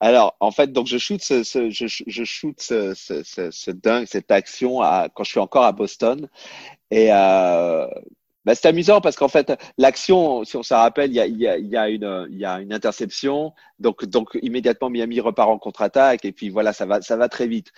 [0.00, 4.06] Alors, en fait, donc je shoot ce, ce je, je shoot ce, ce, ce, dingue,
[4.06, 6.28] cette action à, quand je suis encore à Boston.
[6.90, 7.86] Et euh,
[8.44, 11.46] bah, c'est amusant parce qu'en fait, l'action, si on se rappelle, il y a, y,
[11.48, 13.52] a, y, a une, y a une interception.
[13.80, 16.24] Donc, donc immédiatement, Miami repart en contre-attaque.
[16.24, 17.72] Et puis voilà, ça va, ça va très vite.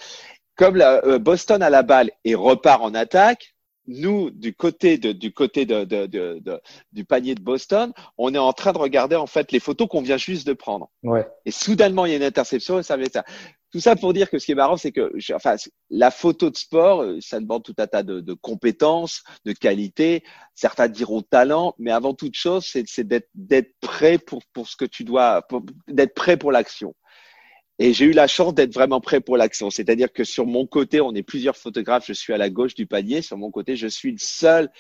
[0.57, 3.55] Comme la, euh, Boston a la balle et repart en attaque,
[3.91, 6.61] nous, du côté, de, du, côté de, de, de,
[6.93, 10.01] du panier de Boston, on est en train de regarder en fait les photos qu'on
[10.01, 10.89] vient juste de prendre.
[11.03, 11.27] Ouais.
[11.45, 13.25] Et soudainement, il y a une interception et ça fait ça.
[13.73, 15.57] tout ça pour dire que ce qui est marrant, c'est que enfin,
[15.91, 20.23] la photo de sport, ça demande tout un tas de, de compétences, de qualités.
[20.55, 25.05] Certains diront talent, mais avant toute chose, c'est d'être prêt pour, pour ce que tu
[25.05, 25.47] dois,
[25.89, 26.95] d'être prêt pour l'action.
[27.83, 29.71] Et j'ai eu la chance d'être vraiment prêt pour l'action.
[29.71, 32.85] C'est-à-dire que sur mon côté, on est plusieurs photographes, je suis à la gauche du
[32.85, 33.23] panier.
[33.23, 34.71] Sur mon côté, je suis le seul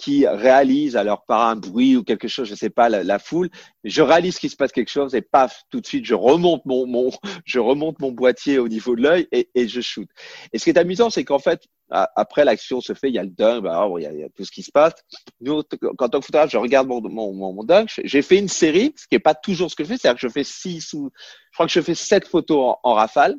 [0.00, 3.50] qui réalise, alors par un bruit ou quelque chose, je sais pas, la, foule,
[3.84, 6.86] je réalise qu'il se passe quelque chose et paf, tout de suite, je remonte mon,
[6.86, 7.10] mon
[7.44, 10.08] je remonte mon boîtier au niveau de l'œil et, et, je shoot.
[10.52, 11.60] Et ce qui est amusant, c'est qu'en fait,
[11.90, 14.24] après l'action se fait, il y a le dunk, bah, il, y a, il, y
[14.24, 14.94] a, tout ce qui se passe.
[15.40, 15.62] Nous,
[15.98, 18.00] quand tant que photographe, je regarde mon, mon, mon, dunk.
[18.02, 20.26] J'ai fait une série, ce qui est pas toujours ce que je fais, c'est-à-dire que
[20.26, 21.10] je fais six ou,
[21.50, 23.36] je crois que je fais sept photos en, rafale,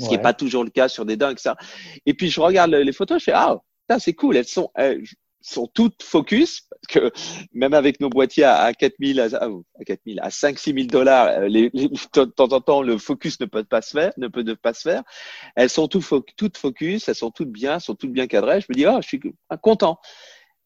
[0.00, 1.56] ce qui est pas toujours le cas sur des dunks, ça.
[2.04, 3.58] Et puis je regarde les photos, je fais ah,
[3.98, 4.70] c'est cool, elles sont,
[5.48, 7.12] sont toutes focus parce que
[7.52, 11.48] même avec nos boîtiers à, 4000 à, à 4000 à 5 6 000 dollars euh,
[11.48, 14.74] les, de temps en temps le focus ne peut pas se faire ne peut pas
[14.74, 15.02] se faire.
[15.56, 18.60] Elles sont toutes, focus elles sont toutes bien sont toutes bien cadrées.
[18.60, 19.20] Je me dis oh je suis
[19.62, 19.98] content.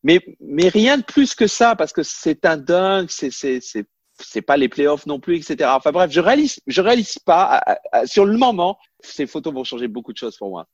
[0.03, 3.87] Mais mais rien de plus que ça parce que c'est un dingue c'est c'est c'est
[4.21, 7.63] c'est pas les playoffs non plus etc enfin bref je réalise je réalise pas
[8.05, 10.67] sur le moment ces photos vont changer beaucoup de choses pour moi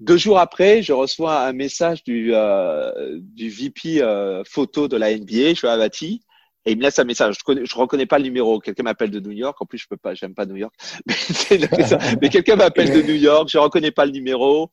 [0.00, 5.16] deux jours après, je reçois un message du, euh, du VP euh, photo de la
[5.16, 6.20] NBA, je suis
[6.68, 7.36] et il me laisse un message.
[7.46, 8.60] Je ne reconnais pas le numéro.
[8.60, 9.56] Quelqu'un m'appelle de New York.
[9.60, 10.74] En plus, je peux pas, j'aime pas New York.
[12.20, 13.48] Mais, quelqu'un m'appelle de New York.
[13.50, 14.70] Je reconnais pas le numéro.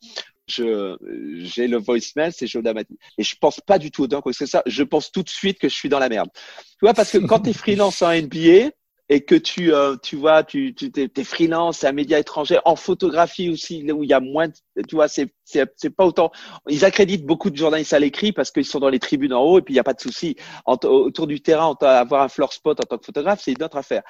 [0.48, 0.98] Je,
[1.40, 2.98] j'ai le voicemail, c'est Joe Damati.
[3.18, 4.62] Et je pense pas du tout au c'est ça.
[4.66, 6.30] Je pense tout de suite que je suis dans la merde.
[6.34, 8.72] Tu vois, parce que quand tu es freelance en NBA,
[9.10, 12.60] et que tu euh, tu vois tu tu t'es, t'es freelance c'est un média étranger
[12.66, 16.32] en photographie aussi où il y a moins tu vois c'est c'est pas autant
[16.68, 19.60] ils accréditent beaucoup de journalistes à l'écrit parce qu'ils sont dans les tribunes en haut
[19.60, 20.36] et puis il y a pas de souci.
[20.66, 24.04] Autour du terrain avoir un floor spot en tant que photographe c'est une autre affaire.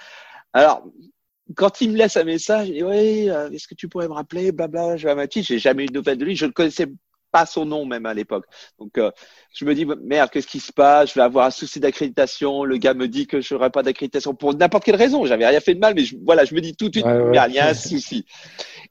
[0.53, 0.84] Alors
[1.55, 4.13] quand il me laisse un message, il dit oui, euh, est-ce que tu pourrais me
[4.13, 6.88] rappeler, blabla, je vais j'ai jamais eu de nouvelles de lui, je le connaissais
[7.36, 8.45] pas son nom même à l'époque.
[8.80, 9.12] Donc euh,
[9.54, 11.10] je me dis merde, qu'est-ce qui se passe?
[11.10, 12.63] Je vais avoir un souci d'accréditation.
[12.63, 15.26] Le gars me dit que je n'aurai pas d'accréditation pour n'importe quelle raison.
[15.26, 17.60] J'avais rien fait de mal, mais voilà, je me dis tout de suite, il y
[17.60, 18.26] a un souci.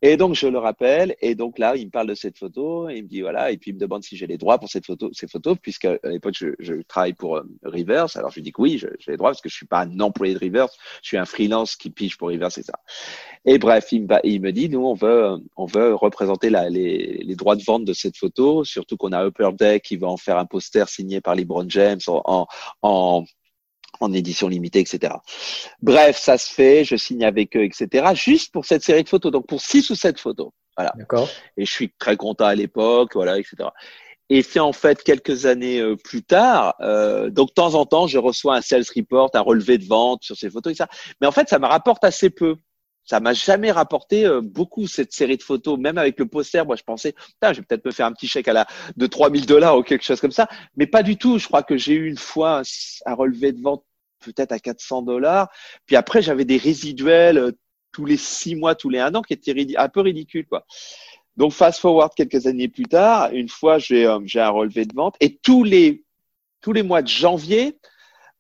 [0.03, 1.17] Et donc je le rappelle.
[1.23, 2.91] Et donc là, il me parle de cette photo.
[2.91, 3.51] Et il me dit voilà.
[3.51, 5.87] Et puis il me demande si j'ai les droits pour cette photo, ces photos, puisque
[5.87, 8.15] à l'époque je, je, travaille pour euh, Rivers.
[8.17, 10.01] Alors je lui dis que oui, j'ai les droits parce que je suis pas un
[10.01, 10.69] employé de Rivers.
[11.03, 12.79] Je suis un freelance qui pige pour Rivers, c'est ça.
[13.47, 17.23] Et bref, il me, il me dit nous on veut on veut représenter la, les,
[17.23, 18.34] les droits de vente de cette photo
[18.65, 22.01] surtout qu'on a Upper Deck qui va en faire un poster signé par LeBron James
[22.07, 22.47] en,
[22.83, 23.25] en,
[24.01, 25.15] en édition limitée, etc.
[25.83, 28.07] Bref, ça se fait, je signe avec eux, etc.
[28.15, 30.51] Juste pour cette série de photos, donc pour six ou sept photos.
[30.77, 30.93] Voilà.
[30.97, 31.29] D'accord.
[31.57, 33.69] Et je suis très content à l'époque, voilà, etc.
[34.31, 38.07] Et c'est en fait quelques années euh, plus tard, euh, donc de temps en temps,
[38.07, 40.89] je reçois un sales report, un relevé de vente sur ces photos et ça.
[41.21, 42.57] Mais en fait, ça me rapporte assez peu
[43.05, 46.65] ça m'a jamais rapporté euh, beaucoup cette série de photos, même avec le poster.
[46.65, 49.47] Moi, je pensais, je vais peut-être me faire un petit chèque à la de 3000
[49.47, 51.39] dollars ou quelque chose comme ça, mais pas du tout.
[51.39, 52.63] Je crois que j'ai eu une fois
[53.07, 53.85] un relevé de vente
[54.21, 55.49] peut-être à 400 dollars.
[55.87, 57.53] Puis après, j'avais des résiduels euh,
[57.93, 60.67] tous les six mois, tous les un an, qui étaient un peu ridicules, quoi.
[61.37, 64.95] Donc, fast forward quelques années plus tard, une fois, j'ai euh, j'ai un relevé de
[64.95, 66.05] vente et tous les
[66.61, 67.77] tous les mois de janvier,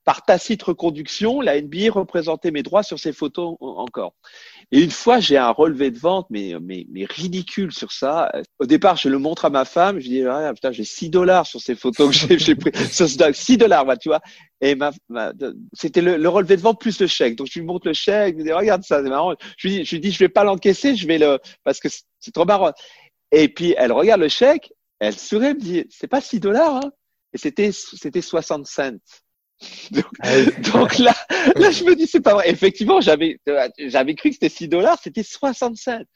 [0.04, 4.14] par tacite reconduction, la NBA représentait mes droits sur ces photos encore.
[4.72, 8.32] Et une fois, j'ai un relevé de vente, mais, mais, mais ridicule sur ça.
[8.58, 11.46] Au départ, je le montre à ma femme, je dis, ah, putain, j'ai 6 dollars
[11.46, 12.70] sur ces photos que j'ai pris.
[12.74, 14.20] 6 dollars, tu vois.
[14.60, 14.92] Et ma,
[15.72, 17.36] c'était le, relevé de vente plus le chèque.
[17.36, 19.34] Donc, je lui montre le chèque, je lui dis, regarde ça, c'est marrant.
[19.56, 21.88] Je lui dis, je lui dis, je vais pas l'encaisser, je vais le, parce que
[21.88, 22.72] c'est trop marrant.
[23.32, 26.76] Et puis, elle regarde le chèque, elle sourit, elle me dit, c'est pas 6 dollars,
[26.76, 26.90] hein.
[27.34, 28.98] Et c'était, c'était 60 cents.
[30.22, 30.40] Ah
[30.72, 31.14] donc, là,
[31.56, 32.50] là, je me dis, c'est pas vrai.
[32.50, 33.38] Effectivement, j'avais,
[33.78, 36.06] j'avais cru que c'était 6 dollars, c'était 67.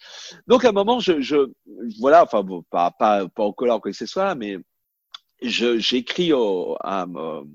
[0.47, 1.37] Donc, à un moment, je, je
[2.01, 4.59] voilà, enfin, bon, pas, pas, pas en colère que ce soit, mais
[5.43, 6.33] j'écris
[6.81, 7.07] à,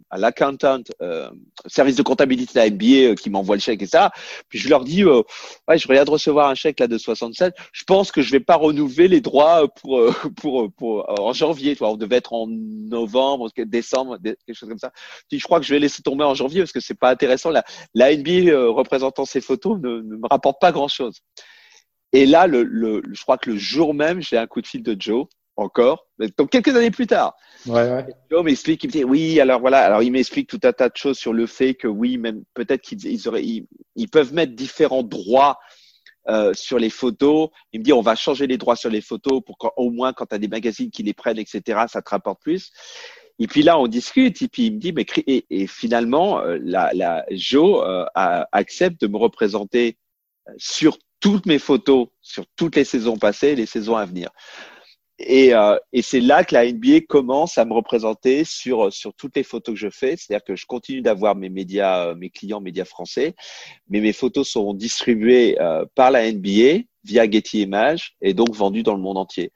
[0.09, 1.29] à l'accountant, euh,
[1.67, 4.11] service de comptabilité de la MBA euh, qui m'envoie le chèque et ça.
[4.49, 5.21] Puis je leur dis, euh,
[5.67, 7.53] ouais, je regarde recevoir un chèque là de 67.
[7.71, 11.75] Je pense que je vais pas renouveler les droits pour euh, pour, pour, en janvier.
[11.75, 14.91] Toi, on devait être en novembre, décembre, quelque chose comme ça.
[15.29, 17.49] Dis, je crois que je vais laisser tomber en janvier parce que c'est pas intéressant.
[17.49, 21.19] La, la NBA représentant ces photos ne, ne me rapporte pas grand chose.
[22.13, 24.83] Et là, le, le, je crois que le jour même, j'ai un coup de fil
[24.83, 27.35] de Joe encore, donc quelques années plus tard.
[27.65, 28.05] Ouais, ouais.
[28.29, 30.97] Joe m'explique, il me dit oui, alors voilà, alors il m'explique tout un tas de
[30.97, 35.59] choses sur le fait que oui, même peut-être qu'ils auraient, ils, peuvent mettre différents droits
[36.27, 37.49] euh, sur les photos.
[37.71, 40.25] Il me dit on va changer les droits sur les photos pour qu'au moins quand
[40.25, 42.71] tu as des magazines qui les prennent, etc., ça te rapporte plus.
[43.39, 46.59] Et puis là, on discute, et puis il me dit, mais et, et finalement, euh,
[46.61, 49.97] la, la Joe euh, accepte de me représenter
[50.57, 54.29] sur toutes mes photos sur toutes les saisons passées et les saisons à venir.
[55.25, 59.35] Et, euh, et c'est là que la NBA commence à me représenter sur sur toutes
[59.35, 60.15] les photos que je fais.
[60.17, 63.33] C'est-à-dire que je continue d'avoir mes médias, euh, mes clients médias français,
[63.89, 68.83] mais mes photos seront distribuées euh, par la NBA via Getty Images et donc vendues
[68.83, 69.51] dans le monde entier.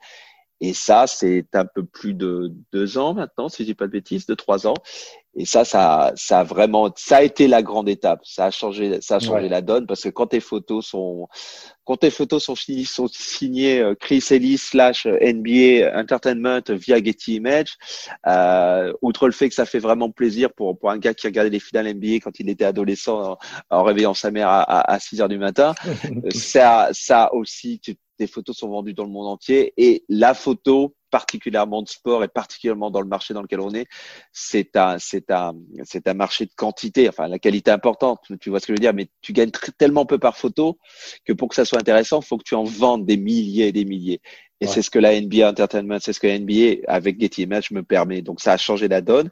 [0.60, 3.92] Et ça, c'est un peu plus de deux ans maintenant, si je dis pas de
[3.92, 4.74] bêtises, de trois ans.
[5.40, 8.20] Et ça, ça, ça a vraiment, ça a été la grande étape.
[8.24, 11.28] Ça a changé, ça a changé la donne parce que quand tes photos sont,
[11.84, 17.78] quand tes photos sont, sont signées euh, Chris Ellis slash NBA Entertainment via Getty Images,
[18.26, 21.50] euh, outre le fait que ça fait vraiment plaisir pour, pour un gars qui regardait
[21.50, 23.38] les finales NBA quand il était adolescent
[23.70, 25.72] en, réveillant sa mère à, à, à 6 heures du matin,
[26.30, 27.80] ça, ça aussi,
[28.18, 32.28] tes photos sont vendues dans le monde entier et la photo particulièrement de sport et
[32.28, 33.86] particulièrement dans le marché dans lequel on est,
[34.32, 35.54] c'est un, c'est un,
[35.84, 37.08] c'est un marché de quantité.
[37.08, 39.50] Enfin, la qualité est importante, tu vois ce que je veux dire, mais tu gagnes
[39.78, 40.78] tellement peu par photo
[41.24, 43.72] que pour que ça soit intéressant, il faut que tu en vendes des milliers et
[43.72, 44.20] des milliers.
[44.60, 47.70] Et c'est ce que la NBA Entertainment, c'est ce que la NBA avec Getty Images
[47.70, 48.22] me permet.
[48.22, 49.30] Donc ça a changé la donne.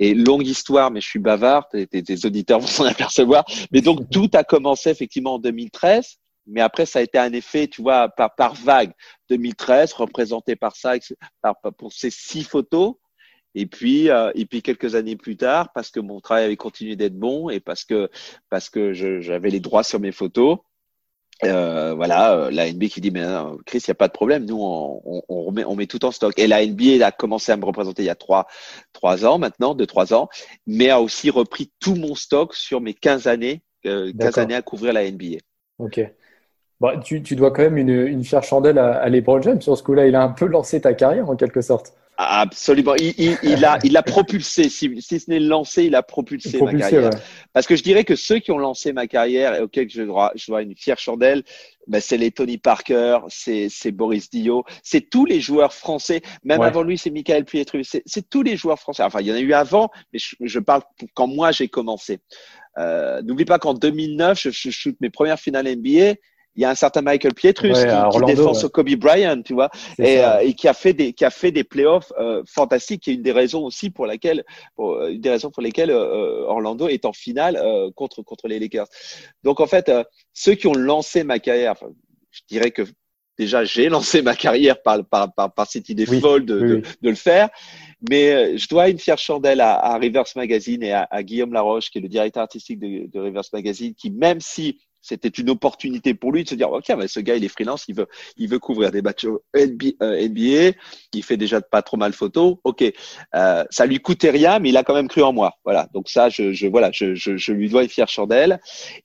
[0.00, 3.44] Et longue histoire, mais je suis bavard, tes, tes auditeurs vont s'en apercevoir.
[3.72, 7.68] Mais donc tout a commencé effectivement en 2013 mais après, ça a été un effet,
[7.68, 8.92] tu vois, par, par vague.
[9.28, 10.94] 2013, représenté par ça,
[11.42, 12.94] par, pour ces six photos.
[13.54, 16.96] Et puis, euh, et puis quelques années plus tard, parce que mon travail avait continué
[16.96, 18.10] d'être bon et parce que
[18.50, 20.58] parce que j'avais les droits sur mes photos,
[21.44, 23.24] euh, voilà, euh, la NBA qui dit mais
[23.64, 26.04] Chris, il n'y a pas de problème, nous on, on, on, remet, on met tout
[26.04, 26.38] en stock.
[26.38, 28.46] Et la NBA a commencé à me représenter il y a trois
[28.92, 30.28] trois ans maintenant, deux trois ans,
[30.66, 34.62] mais a aussi repris tout mon stock sur mes 15 années, euh, 15 années à
[34.62, 35.38] couvrir la NBA.
[35.78, 36.00] Ok.
[36.80, 39.76] Bah, tu, tu, dois quand même une, une fière chandelle à, à LeBron James sur
[39.76, 40.06] ce coup-là.
[40.06, 41.92] Il a un peu lancé ta carrière en quelque sorte.
[42.20, 42.96] Absolument.
[42.96, 46.60] Il, il, il a, il a propulsé, si, si ce n'est lancé, il a propulsé,
[46.60, 47.10] ma carrière.
[47.52, 50.32] Parce que je dirais que ceux qui ont lancé ma carrière et auxquels je dois,
[50.34, 51.44] je dois une fière chandelle,
[51.86, 56.20] ben c'est les Tony Parker, c'est Boris Dio, c'est tous les joueurs français.
[56.42, 57.84] Même avant lui, c'est Michael Pietru.
[57.84, 59.04] C'est tous les joueurs français.
[59.04, 60.82] Enfin, il y en a eu avant, mais je, je parle
[61.14, 62.18] quand moi j'ai commencé.
[62.78, 66.14] Euh, N'oublie pas qu'en 2009, je, je shoot mes premières finales NBA
[66.58, 70.18] il y a un certain Michael Pietrus qui, défend sur Kobe Bryant, tu vois, et,
[70.18, 73.14] euh, et, qui a fait des qui a fait des playoffs euh, fantastiques, qui est
[73.14, 74.44] une des raisons aussi pour laquelle
[74.74, 77.62] pour, euh, une des raisons pour lesquelles euh, Orlando est en finale
[77.94, 78.88] contre contre les Lakers.
[79.44, 79.88] Donc en fait,
[80.32, 81.76] ceux qui ont lancé ma carrière,
[82.32, 82.82] je dirais que
[83.38, 87.08] déjà j'ai lancé ma carrière par par par, par cette idée folle de, de, de,
[87.08, 87.50] le faire.
[88.10, 91.90] Mais je dois une fière chandelle à, à Rivers Magazine et à, à, Guillaume Laroche,
[91.90, 96.14] qui est le directeur artistique de, de Rivers Magazine, qui même si c'était une opportunité
[96.14, 98.06] pour lui de se dire ok mais ce gars il est freelance il veut
[98.36, 100.72] il veut couvrir des matchs NBA, euh,
[101.12, 102.84] il fait déjà pas trop mal photo ok.
[103.34, 105.54] Euh, ça lui coûtait rien mais il a quand même cru en moi.
[105.64, 105.88] Voilà.
[105.92, 108.60] Donc ça je, je voilà je, je, je lui dois une fière chandelle.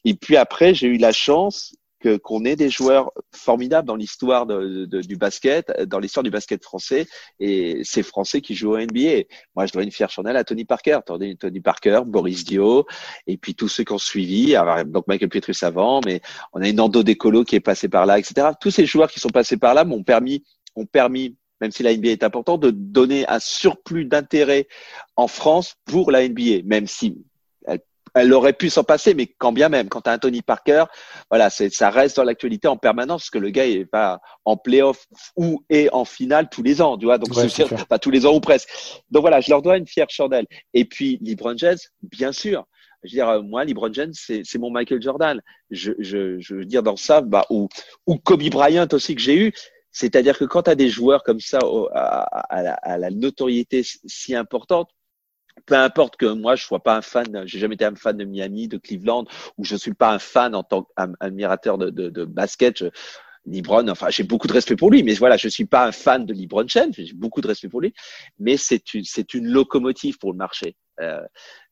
[0.06, 1.76] Et puis après j'ai eu la chance
[2.08, 6.64] qu'on ait des joueurs formidables dans l'histoire de, de, du basket, dans l'histoire du basket
[6.64, 7.08] français,
[7.40, 9.24] et ces Français qui jouent au NBA.
[9.56, 12.86] Moi, je dois une fière chandelle à Tony Parker, Tony Parker, Boris Dio,
[13.28, 14.56] et puis tous ceux qui ont suivi,
[14.88, 16.22] donc Michael Pietrus avant, mais
[16.54, 18.50] on a une Nando Decolo qui est passé par là, etc.
[18.60, 20.44] Tous ces joueurs qui sont passés par là m'ont permis,
[20.76, 24.68] ont permis même si la NBA est importante, de donner un surplus d'intérêt
[25.16, 27.24] en France pour la NBA, même si
[28.14, 30.86] elle aurait pu s'en passer, mais quand bien même, quand tu as un Tony Parker,
[31.30, 35.08] voilà, ça reste dans l'actualité en permanence, parce que le gars est pas en playoff
[35.36, 38.36] ou est en finale tous les ans, tu vois, donc c'est pas tous les ans
[38.36, 38.70] ou presque.
[39.10, 40.46] Donc voilà, je leur dois une fière chandelle.
[40.74, 42.66] Et puis LeBron James, bien sûr.
[43.04, 45.42] Je veux dire, euh, moi, LeBron James, c'est mon Michael Jordan.
[45.72, 47.68] Je, je, je veux dire dans ça, bah, ou,
[48.08, 49.54] ou Kobe Bryant aussi que j'ai eu.
[49.92, 51.60] C'est-à-dire que quand tu as des joueurs comme ça
[51.94, 54.90] à, la, à la notoriété si importante,
[55.66, 58.26] peu importe que moi je sois pas un fan, j'ai jamais été un fan de
[58.26, 59.26] Miami, de Cleveland,
[59.58, 62.78] ou je suis pas un fan en tant qu'admirateur de, basket.
[62.80, 62.86] Je,
[63.46, 66.26] LeBron, enfin, j'ai beaucoup de respect pour lui, mais voilà, je suis pas un fan
[66.26, 67.94] de LeBron James, j'ai beaucoup de respect pour lui,
[68.40, 70.78] mais c'est une, c'est une locomotive pour le marché.
[71.02, 71.22] Euh,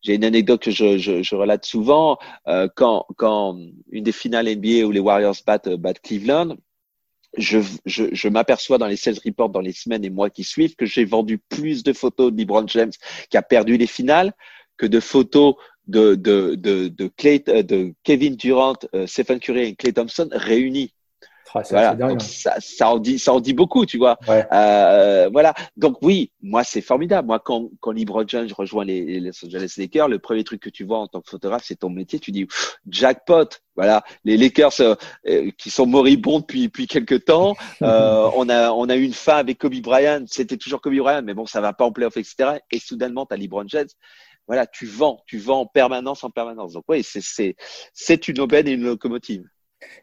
[0.01, 3.57] j'ai une anecdote que je, je, je relate souvent euh, quand, quand
[3.89, 6.57] une des finales NBA où les Warriors battent, battent Cleveland,
[7.37, 10.75] je, je, je m'aperçois dans les sales reports dans les semaines et mois qui suivent
[10.75, 12.91] que j'ai vendu plus de photos de LeBron James
[13.29, 14.33] qui a perdu les finales
[14.77, 15.55] que de photos
[15.87, 20.93] de, de, de, de, Clay, de Kevin Durant, euh, Stephen Curry et Clay Thompson réunis.
[21.53, 21.95] Ah, voilà.
[21.95, 24.17] Donc, ça, ça, en dit, ça en dit beaucoup, tu vois.
[24.29, 25.53] Euh, voilà.
[25.77, 27.27] Donc oui, moi c'est formidable.
[27.27, 30.69] Moi, quand, quand LeBron James rejoint les, les Los Angeles Lakers, le premier truc que
[30.69, 32.19] tu vois en tant que photographe, c'est ton métier.
[32.19, 32.47] Tu dis
[32.87, 33.49] jackpot.
[33.75, 34.95] Voilà, les Lakers euh,
[35.27, 37.55] euh, qui sont moribonds depuis depuis quelques temps.
[37.81, 40.23] Euh, on a on a eu une fin avec Kobe Bryant.
[40.27, 42.59] C'était toujours Kobe Bryant, mais bon, ça va pas en playoff, etc.
[42.69, 43.87] Et soudainement, tu as LeBron James
[44.47, 46.73] voilà, tu vends, tu vends en permanence, en permanence.
[46.73, 47.55] Donc oui, c'est c'est
[47.93, 49.45] c'est une aubaine et une locomotive.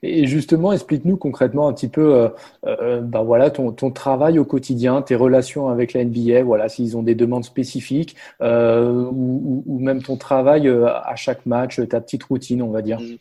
[0.03, 2.29] Et justement, explique-nous concrètement un petit peu, euh,
[2.67, 7.03] euh, ben voilà, ton, travail au quotidien, tes relations avec la NBA, voilà, s'ils ont
[7.03, 12.71] des demandes spécifiques, euh, ou, même ton travail à chaque match, ta petite routine, on
[12.71, 13.01] va dire.
[13.01, 13.17] Mmh.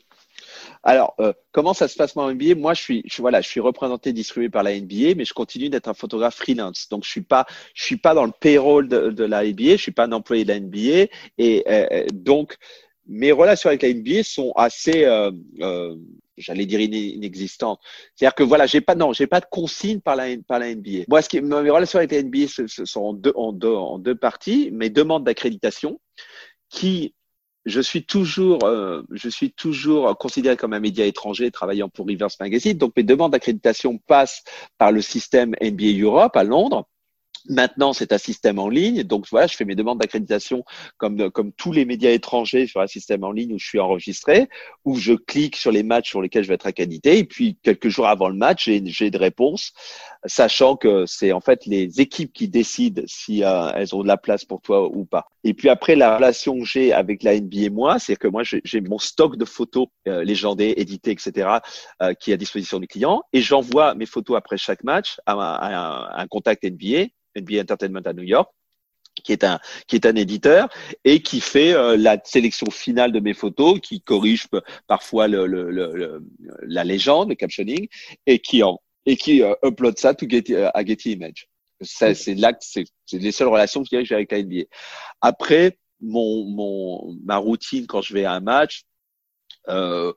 [0.84, 1.18] Alors,
[1.52, 4.50] comment ça se passe en NBA Moi, je suis, je, voilà, je suis représenté, distribué
[4.50, 6.88] par la NBA, mais je continue d'être un photographe freelance.
[6.90, 7.26] Donc, je suis
[7.74, 10.60] suis pas dans le payroll de, la NBA, je suis pas un employé de la
[10.60, 11.66] NBA, et
[12.14, 12.58] donc
[13.10, 15.06] mes relations avec la NBA sont assez,
[16.38, 17.80] j'allais dire inexistantes.
[18.16, 21.06] C'est-à-dire que voilà, j'ai pas non, j'ai pas de consigne par la par la NBA.
[21.08, 23.74] Moi, ce qui, mes relations avec la NBA ce, ce sont en deux, en deux
[23.74, 24.70] en deux parties.
[24.72, 26.00] Mes demandes d'accréditation
[26.70, 27.14] qui
[27.68, 32.30] je suis toujours, euh, je suis toujours considéré comme un média étranger travaillant pour Rivers
[32.40, 32.78] Magazine.
[32.78, 34.44] Donc mes demandes d'accréditation passent
[34.78, 36.88] par le système NBA Europe à Londres.
[37.50, 39.04] Maintenant, c'est un système en ligne.
[39.04, 40.64] Donc voilà, je fais mes demandes d'accréditation
[40.98, 44.50] comme, comme tous les médias étrangers sur un système en ligne où je suis enregistré,
[44.86, 47.18] où je clique sur les matchs sur lesquels je vais être accrédité.
[47.18, 49.74] Et puis, quelques jours avant le match, j'ai des réponses,
[50.26, 54.18] sachant que c'est en fait les équipes qui décident si euh, elles ont de la
[54.18, 55.28] place pour toi ou pas.
[55.44, 58.82] Et puis après, la relation que j'ai avec la NBA moi, c'est que moi, j'ai
[58.82, 61.50] mon stock de photos euh, légendées, éditées, etc.,
[62.02, 63.22] euh, qui est à disposition des clients.
[63.34, 67.08] Et j'envoie mes photos après chaque match à, à un contact NBA
[67.38, 68.50] NBA Entertainment à New York
[69.24, 70.70] qui est un qui est un éditeur
[71.04, 74.48] et qui fait euh, la sélection finale de mes photos, qui corrige
[74.88, 76.24] parfois le, le, le,
[76.62, 77.88] la légende, le captionning,
[78.26, 81.48] et qui en et qui euh, upload ça to Getty, à Getty Image.
[81.82, 84.64] C'est là que c'est les seules relations que j'ai avec la NBA.
[85.22, 88.84] Après, mon, mon ma routine quand je vais à un match,
[89.70, 90.14] euh,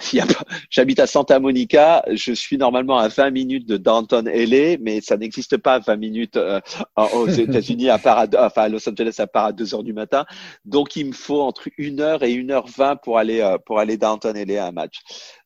[0.70, 2.02] J'habite à Santa Monica.
[2.10, 6.36] Je suis normalement à 20 minutes de Downtown LA, mais ça n'existe pas 20 minutes
[6.36, 6.60] euh,
[6.96, 9.92] aux États-Unis, à part à, enfin à Los Angeles, à part à 2 heures du
[9.92, 10.24] matin.
[10.64, 13.78] Donc, il me faut entre 1 heure et 1 heure 20 pour aller euh, pour
[13.78, 15.00] aller Downtown LA à un match.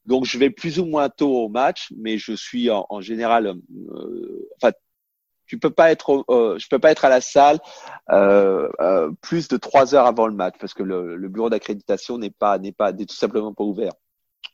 [0.06, 3.46] Donc, je vais plus ou moins tôt au match, mais je suis en, en général,
[3.46, 4.72] euh, enfin,
[5.46, 7.58] tu peux pas être, euh, je peux pas être à la salle
[8.10, 12.18] euh, euh, plus de trois heures avant le match parce que le, le bureau d'accréditation
[12.18, 13.92] n'est pas n'est pas n'est tout simplement pas ouvert.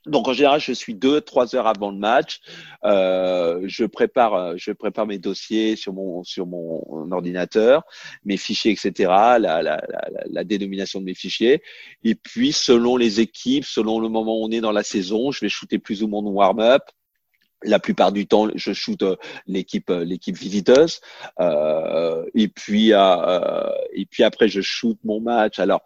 [0.06, 2.40] Donc en général, je suis deux, trois heures avant le match.
[2.84, 7.82] Euh, je prépare, je prépare mes dossiers sur mon sur mon ordinateur,
[8.24, 8.92] mes fichiers, etc.
[9.08, 9.80] La, la, la,
[10.26, 11.62] la, dénomination de mes fichiers.
[12.02, 15.40] Et puis selon les équipes, selon le moment où on est dans la saison, je
[15.40, 16.82] vais shooter plus ou moins mon warm-up.
[17.62, 19.16] La plupart du temps, je shoot euh,
[19.46, 21.02] l'équipe euh, l'équipe visiteuse.
[21.40, 25.58] Euh, et puis euh, et puis après, je shoot mon match.
[25.58, 25.82] Alors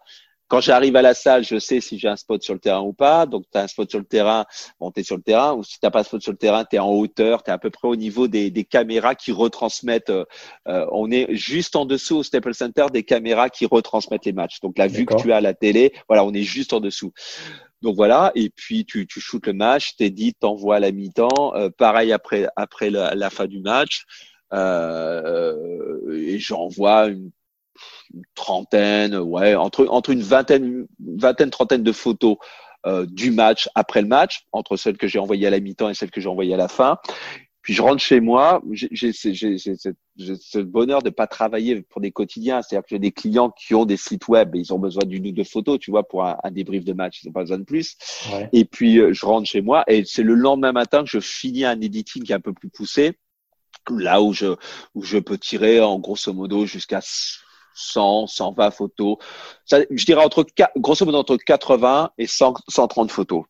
[0.47, 2.93] quand j'arrive à la salle, je sais si j'ai un spot sur le terrain ou
[2.93, 3.25] pas.
[3.25, 4.45] Donc, tu as un spot sur le terrain,
[4.79, 5.53] bon, tu es sur le terrain.
[5.53, 7.53] Ou si tu pas de spot sur le terrain, tu es en hauteur, tu es
[7.53, 10.09] à peu près au niveau des, des caméras qui retransmettent.
[10.09, 10.25] Euh,
[10.67, 14.59] euh, on est juste en dessous au Staples Center des caméras qui retransmettent les matchs.
[14.61, 17.11] Donc, la vue que tu as à la télé, voilà, on est juste en dessous.
[17.81, 21.53] Donc voilà, et puis tu, tu shootes le match, t'es dit, t'envoies à la mi-temps.
[21.55, 24.05] Euh, pareil après après la, la fin du match.
[24.53, 27.31] Euh, et j'envoie une
[28.13, 32.37] une trentaine, ouais, entre, entre une vingtaine, vingtaine, trentaine de photos
[32.85, 35.93] euh, du match après le match, entre celles que j'ai envoyées à la mi-temps et
[35.93, 36.99] celles que j'ai envoyées à la fin.
[37.65, 42.83] Puis je rentre chez moi, j'ai ce bonheur de pas travailler pour des quotidiens, c'est-à-dire
[42.83, 45.31] que j'ai des clients qui ont des sites web et ils ont besoin d'une ou
[45.31, 47.97] deux photos, tu vois, pour un, débrief de match, ils n'ont pas besoin de plus.
[48.53, 51.65] Et puis euh, je rentre chez moi et c'est le lendemain matin que je finis
[51.65, 53.13] un editing qui est un peu plus poussé,
[53.89, 54.55] là où je
[54.93, 57.01] où je peux tirer en grosso modo jusqu'à
[57.75, 59.17] 100, 120 photos.
[59.65, 60.45] Ça, je dirais entre,
[60.77, 63.43] grosso modo entre 80 et 100, 130 photos.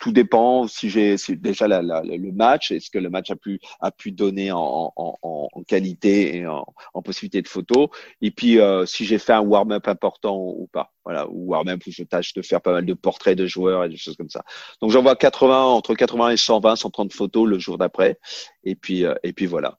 [0.00, 3.58] Tout dépend si j'ai déjà la, la, le match, est-ce que le match a pu
[3.80, 6.64] a pu donner en, en, en qualité et en,
[6.94, 7.88] en, possibilité de photos,
[8.22, 11.90] et puis euh, si j'ai fait un warm-up important ou pas, voilà, ou warm-up où
[11.90, 14.44] je tâche de faire pas mal de portraits de joueurs et des choses comme ça.
[14.80, 18.20] Donc j'envoie 80 entre 80 et 120, 130 photos le jour d'après,
[18.62, 19.78] et puis euh, et puis voilà.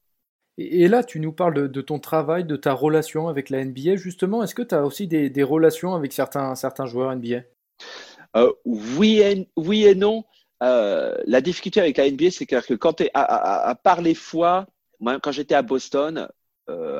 [0.61, 3.95] Et, là, tu nous parles de, ton travail, de ta relation avec la NBA.
[3.95, 7.43] Justement, est-ce que tu as aussi des, relations avec certains, certains joueurs NBA
[8.35, 10.25] euh, oui, et, oui et non.
[10.61, 14.13] Euh, la difficulté avec la NBA, c'est que quand tu es à, à, part les
[14.13, 14.67] fois,
[14.99, 16.27] moi, quand j'étais à Boston,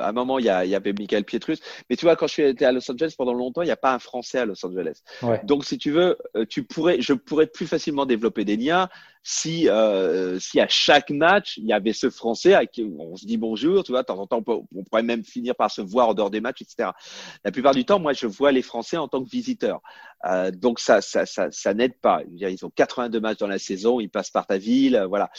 [0.00, 1.60] à un moment, il y, a, il y avait Michael Pietrus.
[1.88, 3.76] Mais tu vois, quand je suis été à Los Angeles pendant longtemps, il n'y a
[3.76, 5.02] pas un Français à Los Angeles.
[5.44, 8.88] Donc, si tu veux, euh, tu pourrais, je pourrais plus facilement développer des liens
[9.22, 13.26] si, euh, si à chaque match, il y avait ce Français à qui on se
[13.26, 16.08] dit bonjour, tu vois, de temps en temps, on, pourrait même finir par se voir
[16.08, 16.90] en dehors des matchs, etc.
[17.44, 19.80] La plupart du temps, moi, je vois les Français en tant que visiteurs.
[20.24, 22.22] Euh, donc, ça, ça, ça, ça n'aide pas.
[22.28, 25.30] dire, ils ont 82 matchs dans la saison, ils passent par ta ville, euh, voilà.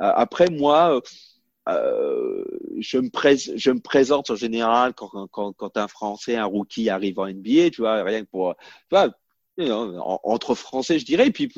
[0.00, 1.00] Euh, après, moi,
[1.76, 2.44] euh,
[2.78, 8.02] je, me présente en général quand, un Français, un rookie arrive en NBA, tu vois,
[8.02, 8.54] rien que pour,
[9.70, 11.28] entre Français, je dirais.
[11.28, 11.52] Et puis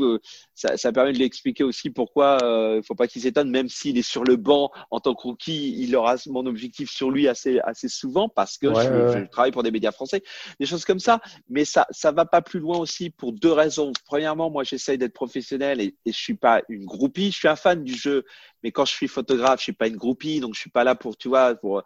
[0.54, 3.98] ça, ça permet de l'expliquer aussi pourquoi il ne faut pas qu'il s'étonne, même s'il
[3.98, 7.60] est sur le banc en tant que rookie, il aura mon objectif sur lui assez
[7.60, 10.22] assez souvent parce que je, travaille pour des médias français,
[10.58, 11.20] des choses comme ça.
[11.48, 13.92] Mais ça ça va pas plus loin aussi pour deux raisons.
[14.06, 17.30] Premièrement, moi j'essaye d'être professionnel et, et je suis pas une groupie.
[17.30, 18.24] Je suis un fan du jeu,
[18.62, 20.94] mais quand je suis photographe, je suis pas une groupie, donc je suis pas là
[20.94, 21.82] pour tu vois, pour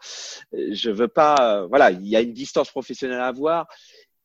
[0.53, 1.67] je veux pas.
[1.67, 3.67] Voilà, il y a une distance professionnelle à avoir.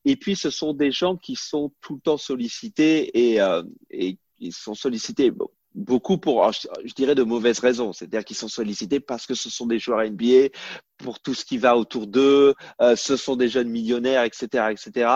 [0.06, 4.18] Et puis, ce sont des gens qui sont tout le temps sollicités et, euh, et
[4.40, 5.32] ils sont sollicités
[5.74, 7.94] beaucoup pour, je dirais, de mauvaises raisons.
[7.94, 10.50] C'est-à-dire qu'ils sont sollicités parce que ce sont des joueurs NBA,
[10.98, 15.10] pour tout ce qui va autour d'eux, euh, ce sont des jeunes millionnaires, etc., etc.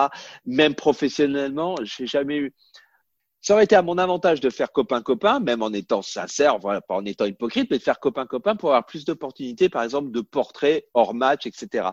[0.44, 2.54] Même professionnellement, j'ai jamais eu.
[3.42, 6.96] Ça aurait été à mon avantage de faire copain-copain, même en étant sincère, voilà, pas
[6.96, 10.84] en étant hypocrite, mais de faire copain-copain pour avoir plus d'opportunités, par exemple, de portraits
[10.94, 11.90] hors match, etc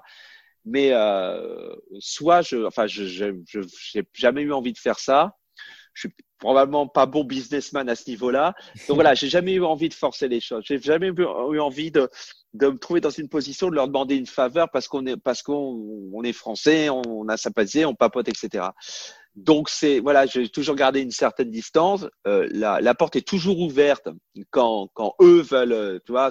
[0.65, 3.33] mais euh, soit je, enfin, je, je,
[3.91, 5.35] j'ai jamais eu envie de faire ça.
[5.93, 8.53] Je suis probablement pas bon businessman à ce niveau-là.
[8.87, 10.63] Donc voilà, j'ai jamais eu envie de forcer les choses.
[10.67, 12.09] J'ai jamais eu envie de,
[12.53, 15.41] de me trouver dans une position de leur demander une faveur parce qu'on est, parce
[15.41, 18.65] qu'on on est français, on, a sympathisé, on papote, etc.
[19.35, 22.05] Donc c'est voilà, j'ai toujours gardé une certaine distance.
[22.27, 24.07] Euh, la, la, porte est toujours ouverte
[24.51, 26.29] quand, quand eux veulent, euh, tu vois.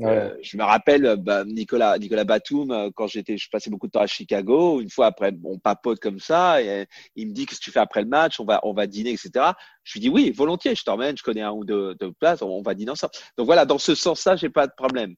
[0.00, 3.86] euh, je me rappelle euh, bah, Nicolas Nicolas Batum euh, quand j'étais, je passais beaucoup
[3.86, 4.82] de temps à Chicago.
[4.82, 7.80] Une fois après, on papote comme ça et il me dit qu'est-ce que tu fais
[7.80, 9.52] après le match, on va on va dîner, etc.
[9.84, 12.60] Je lui dis oui, volontiers, je t'emmène, je connais un ou deux, deux places, on,
[12.60, 13.12] va dîner ensemble.
[13.38, 15.14] Donc voilà, dans ce sens-là, j'ai pas de problème.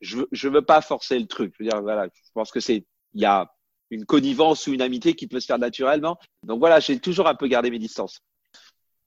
[0.00, 1.52] Je je veux pas forcer le truc.
[1.58, 3.46] Je veux dire voilà, je pense que c'est il y a
[3.90, 6.18] une connivence ou une amitié qui peut se faire naturellement.
[6.42, 8.20] Donc voilà, j'ai toujours un peu gardé mes distances.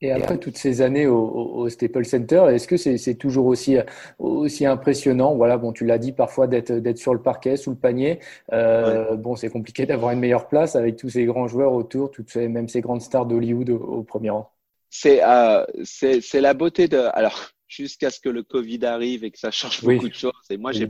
[0.02, 3.78] Et après toutes ces années au, au Staples Center, est-ce que c'est toujours aussi,
[4.18, 5.36] aussi impressionnant?
[5.36, 8.20] Voilà, bon, tu l'as dit parfois d'être sur le parquet, sous le panier.
[8.54, 12.30] Euh, Bon, c'est compliqué d'avoir une meilleure place avec tous ces grands joueurs autour, toutes
[12.30, 14.50] ces, même ces grandes stars d'Hollywood au, au, premier rang.
[14.90, 16.98] C'est euh, c'est la beauté de.
[17.14, 20.34] Alors, jusqu'à ce que le Covid arrive et que ça change beaucoup de choses.
[20.50, 20.88] Et moi, j'ai,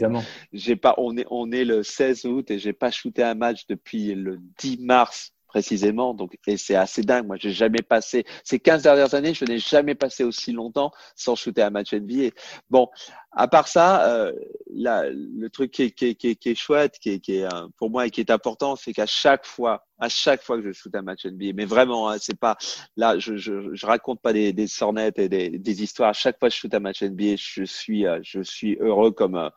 [0.54, 3.68] j'ai pas, on est, on est le 16 août et j'ai pas shooté un match
[3.68, 6.14] depuis le 10 mars précisément.
[6.14, 7.28] Donc, et c'est assez dingue.
[7.28, 11.36] Moi, j'ai jamais passé ces 15 dernières années, je n'ai jamais passé aussi longtemps sans
[11.36, 12.30] shooter un match NBA.
[12.70, 12.88] Bon,
[13.32, 14.34] à part ça, euh,
[14.72, 17.90] le truc qui est, qui, qui, qui est chouette, qui est, qui est euh, pour
[17.90, 20.94] moi et qui est important, c'est qu'à chaque fois, à chaque fois que je shoot
[20.96, 22.58] un match NBA, mais vraiment, hein, c'est pas
[22.96, 26.10] là, je, je, je, raconte pas des, des sornettes et des, des, histoires.
[26.10, 29.12] À chaque fois que je shoot un match NBA, je suis, euh, je suis heureux
[29.12, 29.50] comme, euh,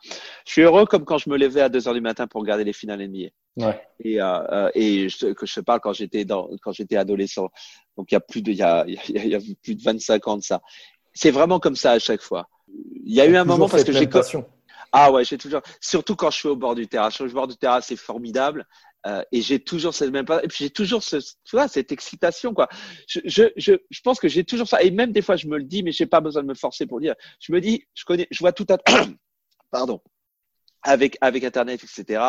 [0.45, 2.64] je suis heureux comme quand je me levais à 2 heures du matin pour regarder
[2.64, 3.29] les finales NBA.
[3.57, 3.81] Ouais.
[4.01, 7.49] Et, euh, et je, que je te parle quand j'étais dans, quand j'étais adolescent.
[7.97, 9.41] Donc il y a plus de, il y a, il y a, il y a
[9.62, 10.61] plus de 25 ans de ça.
[11.14, 12.49] C'est vraiment comme ça à chaque fois.
[13.05, 14.09] Il y a eu un moment parce que j'ai
[14.95, 17.09] ah ouais, j'ai toujours, surtout quand je suis au bord du terrain.
[17.09, 18.66] Je suis au bord du terrain, c'est formidable.
[19.07, 22.55] Euh, et j'ai toujours cette même et puis j'ai toujours ce, tu vois cette excitation
[22.55, 22.68] quoi.
[23.09, 24.81] Je, je, je, je pense que j'ai toujours ça.
[24.81, 26.87] Et même des fois je me le dis mais j'ai pas besoin de me forcer
[26.87, 27.14] pour le dire.
[27.41, 28.79] Je me dis je connais je vois tout à
[29.73, 30.01] pardon
[30.83, 32.22] avec avec internet etc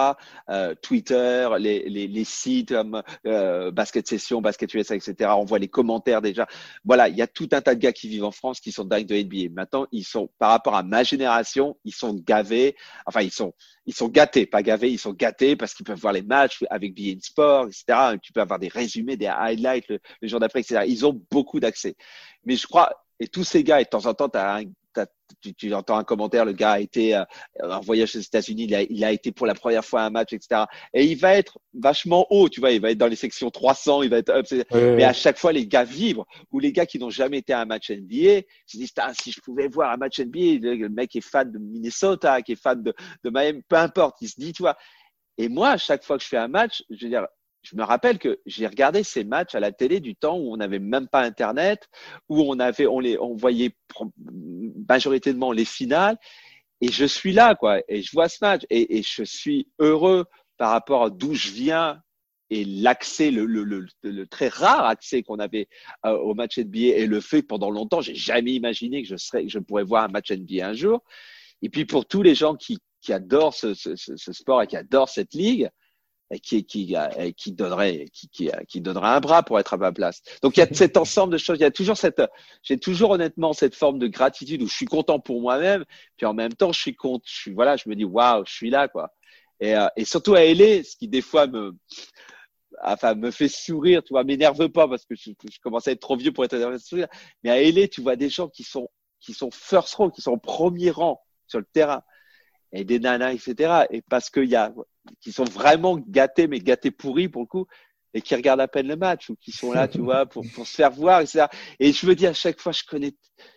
[0.49, 5.59] euh, Twitter les, les, les sites comme euh, Basket Session Basket USA etc on voit
[5.59, 6.47] les commentaires déjà.
[6.85, 8.85] Voilà il y a tout un tas de gars qui vivent en France qui sont
[8.85, 12.75] dingues de NBA maintenant ils sont par rapport à ma génération ils sont gavés.
[13.05, 13.53] Enfin ils sont
[13.85, 14.45] ils sont gâtés.
[14.45, 18.17] Pas gavés ils sont gâtés parce qu'ils peuvent voir les matchs avec BN Sport etc
[18.21, 21.95] tu peux avoir des résumés des highlights le, jour d'après etc ils ont beaucoup d'accès.
[22.45, 22.89] Mais je crois
[23.19, 24.63] et tous ces gars, et de temps en temps, tu as un
[25.41, 27.23] tu, tu, entends un commentaire, le gars a été euh,
[27.61, 30.09] en voyage aux États-Unis, il a, il a, été pour la première fois à un
[30.09, 30.63] match, etc.
[30.93, 34.03] Et il va être vachement haut, tu vois, il va être dans les sections 300,
[34.03, 34.45] il va être up.
[34.71, 36.25] mais à chaque fois, les gars vibrent.
[36.51, 39.31] Ou les gars qui n'ont jamais été à un match NBA se disent, ah, si
[39.31, 42.81] je pouvais voir un match NBA, le, mec est fan de Minnesota, qui est fan
[42.83, 44.77] de, de Miami, peu importe, il se dit, tu vois.
[45.37, 47.25] Et moi, à chaque fois que je fais un match, je veux dire,
[47.63, 50.57] je me rappelle que j'ai regardé ces matchs à la télé du temps où on
[50.57, 51.89] n'avait même pas Internet,
[52.29, 53.75] où on avait, on les, on voyait
[54.87, 56.17] majoritairement les finales,
[56.81, 60.25] et je suis là, quoi, et je vois ce match, et, je suis heureux
[60.57, 62.01] par rapport à d'où je viens
[62.49, 65.67] et l'accès, le, le, le, le, très rare accès qu'on avait
[66.05, 69.15] euh, au match NBA et le fait que pendant longtemps, j'ai jamais imaginé que je
[69.15, 71.01] serais, que je pourrais voir un match NBA un jour.
[71.63, 74.77] Et puis pour tous les gens qui, qui adorent ce, ce, ce sport et qui
[74.77, 75.69] adorent cette ligue,
[76.39, 76.95] qui, qui,
[77.37, 80.21] qui donnerait, qui, qui, qui donnerait un bras pour être à ma place.
[80.41, 81.57] Donc il y a cet ensemble de choses.
[81.59, 82.21] Il y a toujours cette,
[82.61, 85.85] j'ai toujours honnêtement cette forme de gratitude où je suis content pour moi-même,
[86.17, 88.53] puis en même temps je suis content, je suis voilà, je me dis waouh, je
[88.53, 89.13] suis là quoi.
[89.59, 91.75] Et, euh, et surtout à LA, ce qui des fois me,
[92.81, 96.01] enfin me fait sourire, tu vois, m'énerve pas parce que je, je, commence à être
[96.01, 97.07] trop vieux pour être à sourire.
[97.43, 100.37] Mais à LA, tu vois des gens qui sont qui sont first row, qui sont
[100.37, 102.03] premier rang sur le terrain
[102.73, 103.85] et des nanas, etc.
[103.91, 104.73] Et parce qu'il y a,
[105.21, 107.65] qui sont vraiment gâtés, mais gâtés pourris pour le coup.
[108.15, 110.67] et qui regardent à peine le match ou qui sont là, tu vois, pour, pour
[110.67, 111.45] se faire voir, etc.
[111.79, 113.13] Et je me dis à chaque fois, je connais,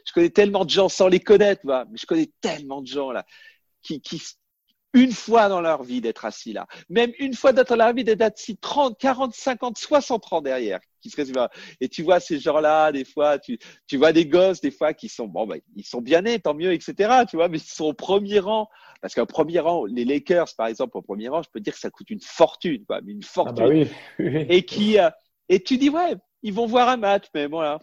[0.06, 3.10] je connais tellement de gens sans les connaître, tu mais je connais tellement de gens
[3.10, 3.24] là
[3.86, 4.22] qui
[4.96, 8.22] une fois dans leur vie d'être assis là, même une fois dans leur vie d'être
[8.22, 11.48] assis 30, 40, 50, 60 ans derrière, qui se
[11.80, 15.08] Et tu vois ces gens-là, des fois, tu, tu vois des gosses, des fois, qui
[15.08, 17.86] sont, bon, ben, ils sont bien nés, tant mieux, etc., tu vois, mais ils sont
[17.86, 18.68] au premier rang.
[19.00, 21.80] Parce qu'au premier rang, les Lakers, par exemple, au premier rang, je peux dire que
[21.80, 23.54] ça coûte une fortune, quoi, une fortune.
[23.58, 23.88] Ah bah oui.
[24.48, 25.10] Et qui, euh,
[25.48, 27.80] et tu dis, ouais, ils vont voir un match, mais voilà,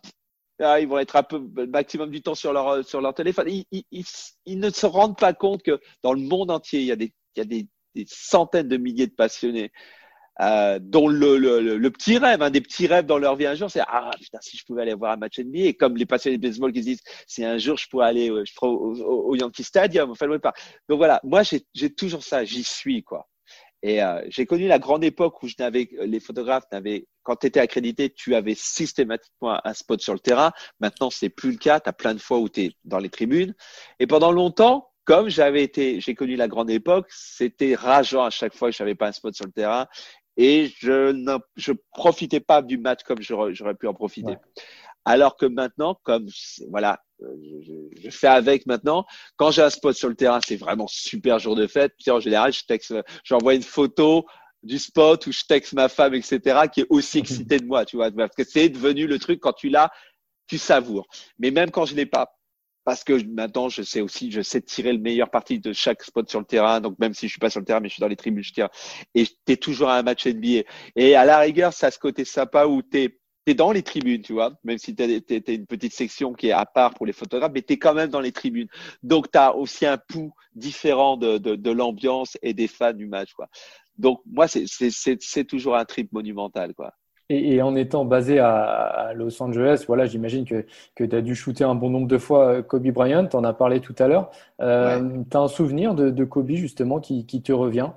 [0.64, 3.47] ah, ils vont être un peu le maximum du temps sur leur, sur leur téléphone.
[3.49, 4.05] Ils, ils,
[4.45, 7.14] ils, ne se rendent pas compte que dans le monde entier, il y a des,
[7.36, 9.72] il y a des, des centaines de milliers de passionnés.
[10.41, 13.53] Euh, dont le, le, le, petit rêve, un des petits rêves dans leur vie un
[13.53, 16.07] jour, c'est ah putain si je pouvais aller voir un match NBA et comme les
[16.07, 19.64] passionnés de baseball qui se disent si un jour je pourrais aller je au, Yankee
[19.64, 20.53] Stadium, enfin pas.
[20.89, 23.30] Donc voilà, moi j'ai toujours ça, j'y suis quoi.
[23.84, 27.47] Et euh, j'ai connu la grande époque où je n'avais les photographes n'avaient quand tu
[27.47, 30.51] étais accrédité, tu avais systématiquement un spot sur le terrain.
[30.80, 31.80] Maintenant, c'est plus le cas.
[31.80, 33.55] Tu as plein de fois où tu es dans les tribunes.
[33.99, 38.55] Et pendant longtemps, comme j'avais été, j'ai connu la grande époque, c'était rageant à chaque
[38.55, 39.88] fois que j'avais pas un spot sur le terrain
[40.38, 44.38] et je ne je profitais pas du match comme j'aurais pu en profiter.
[45.05, 46.28] Alors que maintenant, comme
[46.69, 49.05] voilà, je, je, fais avec maintenant.
[49.36, 51.93] Quand j'ai un spot sur le terrain, c'est vraiment super jour de fête.
[51.99, 52.93] Puis en général, je texte,
[53.26, 54.26] j'envoie une photo
[54.64, 57.97] du spot où je texte ma femme, etc., qui est aussi excitée de moi, tu
[57.97, 59.91] vois, parce que c'est devenu le truc quand tu l'as,
[60.47, 61.07] tu savoures.
[61.39, 62.38] Mais même quand je l'ai pas,
[62.86, 66.30] parce que maintenant je sais aussi, je sais tirer le meilleur parti de chaque spot
[66.30, 66.82] sur le terrain.
[66.82, 68.43] Donc même si je suis pas sur le terrain, mais je suis dans les tribunes,
[68.43, 68.70] je tire.
[69.16, 70.64] Et tu es toujours à un match NBA.
[70.95, 72.99] Et à la rigueur, ça a ce côté sympa où tu
[73.45, 76.51] es dans les tribunes, tu vois, même si tu as, une petite section qui est
[76.53, 78.70] à part pour les photographes, mais tu es quand même dans les tribunes.
[79.01, 83.07] Donc, tu as aussi un pouls différent de, de, de l'ambiance et des fans du
[83.07, 83.34] match.
[83.34, 83.49] Quoi.
[83.97, 86.73] Donc, moi, c'est toujours un trip monumental.
[86.73, 86.93] Quoi.
[87.29, 90.65] Et, et en étant basé à, Los Angeles, voilà, j'imagine que,
[90.95, 93.43] que tu as dû shooter un bon nombre de fois euh, Kobe Bryant, tu en
[93.43, 94.31] as parlé tout à l'heure.
[94.61, 97.89] Euh, Tu as un souvenir de, de Kobe, justement, qui, qui te revient?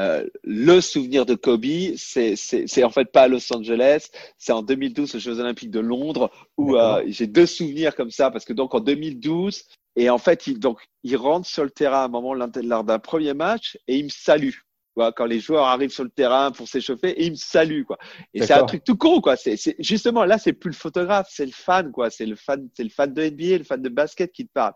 [0.00, 5.14] Euh, le souvenir de Kobe, c'est en fait pas à Los Angeles, c'est en 2012
[5.14, 8.74] aux Jeux Olympiques de Londres où euh, j'ai deux souvenirs comme ça parce que donc
[8.74, 9.62] en 2012
[9.94, 12.98] et en fait il donc il rentre sur le terrain à un moment lors d'un
[12.98, 14.50] premier match et il me salue
[14.96, 17.98] quand les joueurs arrivent sur le terrain pour s'échauffer et ils me saluent quoi.
[18.32, 19.36] Et c'est un truc tout con quoi.
[19.36, 22.10] C'est justement là c'est plus le photographe, c'est le fan quoi.
[22.10, 24.74] C'est le fan, c'est le fan de NBA, le fan de basket qui te parle.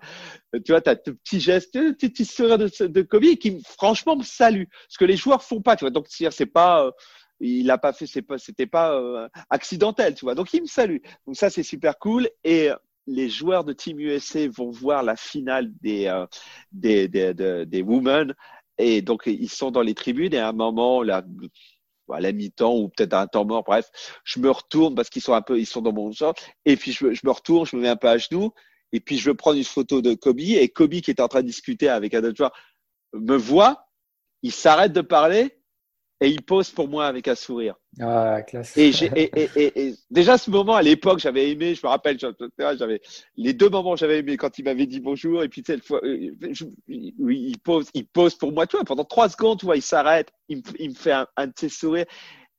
[0.55, 3.63] Euh, tu vois, tu as ce petit geste, ce petit sourire de, de Kobe qui
[3.65, 4.65] franchement me salue.
[4.89, 5.91] Ce que les joueurs font pas, tu vois.
[5.91, 6.91] Donc c'est pas euh,
[7.41, 10.35] il a pas fait, c'est pas, c'était pas euh, accidentel, tu vois.
[10.35, 10.99] Donc il me salue.
[11.27, 12.71] Donc ça c'est super cool et
[13.07, 16.13] les joueurs de Team USA vont voir la finale des
[16.73, 18.35] des, des, des, des women
[18.79, 21.25] et donc, ils sont dans les tribunes et à un moment, là,
[22.13, 23.91] à la mi-temps ou peut-être à un temps mort, bref,
[24.25, 26.35] je me retourne parce qu'ils sont un peu, ils sont dans mon genre.
[26.65, 28.53] Et puis, je, je, me retourne, je me mets un peu à genoux.
[28.93, 30.41] Et puis, je veux prendre une photo de Kobe.
[30.41, 32.53] Et Kobe, qui était en train de discuter avec un autre joueur,
[33.13, 33.85] me voit.
[34.43, 35.58] Il s'arrête de parler
[36.21, 37.75] et il pose pour moi avec un sourire.
[38.01, 38.77] Ah, classe.
[38.77, 43.01] Et, et, et, et, déjà, ce moment, à l'époque, j'avais aimé, je me rappelle, j'avais
[43.37, 46.33] les deux moments j'avais aimé quand il m'avait dit bonjour, et puis cette fois, euh,
[46.89, 50.31] il pose, il pose pour moi, tu vois, pendant trois secondes, tu vois, il s'arrête,
[50.49, 52.07] il, il, me fait un, un de ses sourires.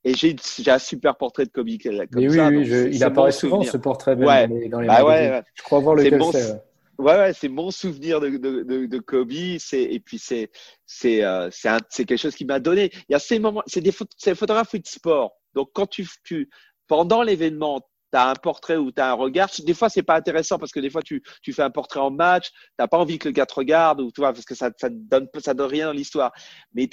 [0.05, 0.33] Et j'ai
[0.67, 2.47] un super portrait de Kobe comme Mais ça.
[2.47, 4.47] Oui, il apparaît souvent ce portrait ouais.
[4.47, 6.61] dans les, dans les bah ouais, Je crois voir lequel c'est.
[6.99, 9.31] Ouais, ouais c'est mon souvenir de, de, de, de Kobe.
[9.57, 10.51] C'est et puis c'est
[10.85, 12.91] c'est euh, c'est quelque chose qui m'a donné.
[13.07, 15.31] Il y a ces moments, c'est des c'est photographes de sport.
[15.53, 16.49] Donc quand tu, tu
[16.87, 17.81] pendant l'événement,
[18.11, 19.49] tu as un portrait ou tu as un regard.
[19.59, 22.11] Des fois, c'est pas intéressant parce que des fois, tu, tu fais un portrait en
[22.11, 24.69] match, tu pas envie que le gars te regarde ou tu vois, parce que ça,
[24.77, 26.33] ça donne, ça donne rien dans l'histoire.
[26.73, 26.89] Mais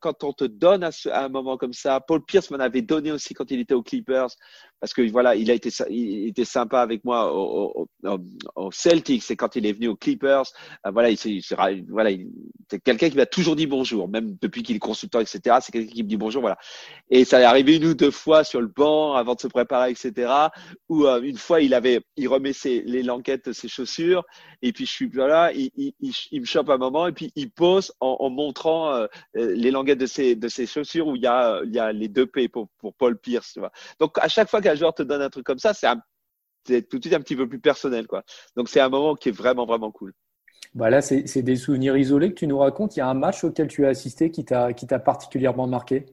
[0.00, 3.34] quand on te donne à, un moment comme ça, Paul Pierce m'en avait donné aussi
[3.34, 4.30] quand il était aux Clippers
[4.82, 7.86] parce que voilà, il a été, il était sympa avec moi au,
[8.56, 10.42] au, Celtics et quand il est venu aux Clippers,
[10.84, 12.10] euh, voilà, il, il voilà,
[12.68, 15.58] c'est quelqu'un qui m'a toujours dit bonjour, même depuis qu'il est consultant, etc.
[15.60, 16.58] C'est quelqu'un qui me dit bonjour, voilà.
[17.10, 19.92] Et ça est arrivé une ou deux fois sur le banc avant de se préparer,
[19.92, 20.32] etc.
[20.88, 24.24] Où euh, une fois il avait, il remet ses, les languettes de ses chaussures
[24.62, 25.92] et puis je suis là, il, il,
[26.32, 30.06] il, me chope un moment et puis il pose en, montrant euh, les languettes de
[30.06, 32.68] ses, de ses chaussures où il y a, il y a les deux P pour,
[32.78, 33.58] pour Paul Pierce.
[34.00, 35.86] Donc à chaque fois qu'un joueur te donne un truc comme ça, c'est
[36.88, 38.06] tout de suite un petit peu plus personnel.
[38.06, 38.22] Quoi.
[38.56, 40.12] Donc c'est un moment qui est vraiment, vraiment cool.
[40.74, 42.96] Bah là, c'est des souvenirs isolés que tu nous racontes.
[42.96, 46.06] Il y a un match auquel tu as assisté qui t'a particulièrement marqué?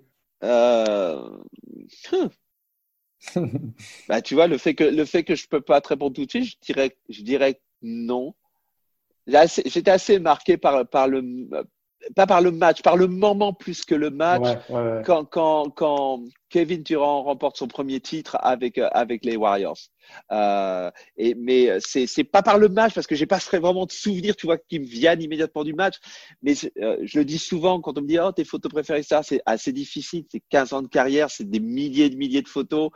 [0.43, 1.37] Euh...
[4.07, 6.25] bah, tu vois, le fait que le fait que je peux pas te répondre tout
[6.25, 8.33] de suite, je dirais, je dirais non.
[9.27, 11.21] J'étais assez marqué par, par le
[12.15, 14.57] pas par le match, par le moment plus que le match.
[15.05, 19.77] Quand, quand, quand, Kevin Durant remporte son premier titre avec avec les Warriors.
[20.31, 23.91] Euh, et, mais c'est c'est pas par le match parce que j'ai pas vraiment de
[23.91, 25.95] souvenirs, tu vois, qui me viennent immédiatement du match.
[26.41, 29.23] Mais euh, je le dis souvent quand on me dit oh tes photos préférées ça,
[29.23, 30.25] c'est assez difficile.
[30.31, 32.89] C'est 15 ans de carrière, c'est des milliers de milliers de photos.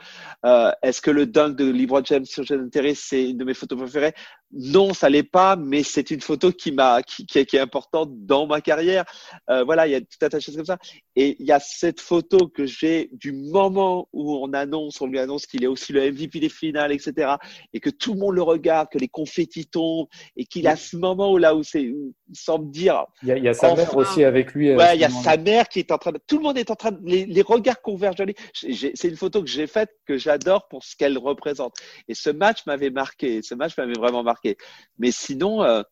[0.46, 3.54] Euh, Est-ce que le dunk de LeBron James sur Jeanne Terry c'est une de mes
[3.54, 4.14] photos préférées?
[4.52, 8.46] Non, ça l'est pas, mais c'est une photo qui m'a qui, qui, est importante dans
[8.46, 9.04] ma carrière.
[9.50, 10.78] Euh, voilà, il y a tout choses comme ça.
[11.16, 15.20] Et il y a cette photo que j'ai du moment où on annonce, on lui
[15.20, 17.34] annonce qu'il est aussi le MVP des finales, etc.
[17.74, 20.96] Et que tout le monde le regarde, que les confettis tombent, et qu'il a ce
[20.96, 23.06] moment où là où c'est, il semble dire.
[23.22, 24.76] Il y a, il y a sa mère aussi avec lui.
[24.76, 26.20] Ouais, il y a sa mère qui est en train de.
[26.28, 27.00] Tout le monde est en train de.
[27.04, 28.24] Les, les regards convergent.
[28.54, 31.76] C'est une photo que j'ai faite que j'adore pour ce qu'elle représente.
[32.08, 33.42] Et ce match m'avait marqué.
[33.42, 34.58] Ce match m'avait vraiment marqué.
[34.98, 35.64] Mais sinon.
[35.64, 35.84] Euh,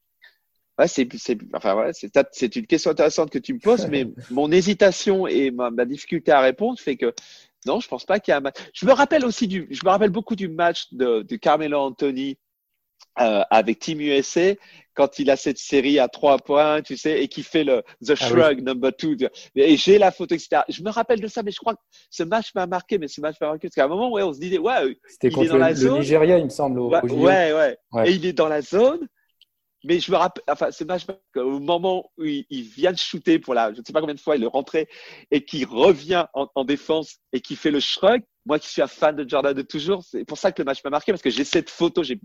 [0.81, 4.07] Ouais, c'est, c'est, enfin, ouais, c'est, c'est une question intéressante que tu me poses, mais
[4.31, 7.13] mon hésitation et ma, ma, difficulté à répondre fait que
[7.67, 8.55] non, je pense pas qu'il y a un match.
[8.73, 12.39] Je me rappelle aussi du, je me rappelle beaucoup du match de, de Carmelo Anthony
[13.19, 14.55] euh, avec Team USA
[14.95, 18.15] quand il a cette série à trois points, tu sais, et qui fait le the
[18.15, 18.63] shrug ah oui.
[18.63, 19.15] number two.
[19.53, 20.63] Et j'ai la photo, etc.
[20.67, 23.21] Je me rappelle de ça, mais je crois que ce match m'a marqué, mais ce
[23.21, 25.47] match m'a marqué parce qu'à un moment, ouais, on se disait, ouais, c'était il est
[25.47, 25.93] dans le, la zone.
[25.93, 26.79] le Nigeria, il me semble.
[26.79, 29.07] Au, ouais, au ouais, ouais, ouais, Et il est dans la zone.
[29.83, 31.05] Mais je me rappelle, enfin, c'est match
[31.35, 34.19] au moment où il, vient de shooter pour la, je ne sais pas combien de
[34.19, 34.87] fois, il est rentré
[35.31, 38.21] et qui revient en, en, défense et qui fait le shrug.
[38.45, 40.83] Moi qui suis un fan de Jordan de toujours, c'est pour ça que le match
[40.83, 42.19] m'a marqué parce que j'ai cette photo, j'ai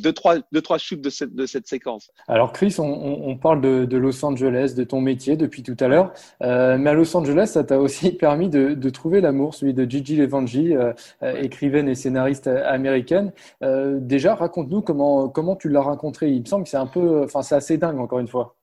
[0.00, 2.10] deux, trois, deux, trois shoots de cette, de cette séquence.
[2.28, 5.88] Alors Chris, on, on parle de, de, Los Angeles, de ton métier depuis tout à
[5.88, 6.12] l'heure,
[6.42, 9.84] euh, mais à Los Angeles, ça t'a aussi permis de, de trouver l'amour, celui de
[9.84, 10.92] Gigi Levangi, euh,
[11.22, 11.44] ouais.
[11.44, 13.32] écrivaine et scénariste américaine.
[13.62, 16.30] Euh, déjà, raconte-nous comment, comment tu l'as rencontré.
[16.30, 18.56] Il me semble que c'est un peu, enfin, c'est assez dingue encore une fois.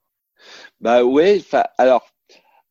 [0.81, 1.41] Bah ouais,
[1.77, 2.12] alors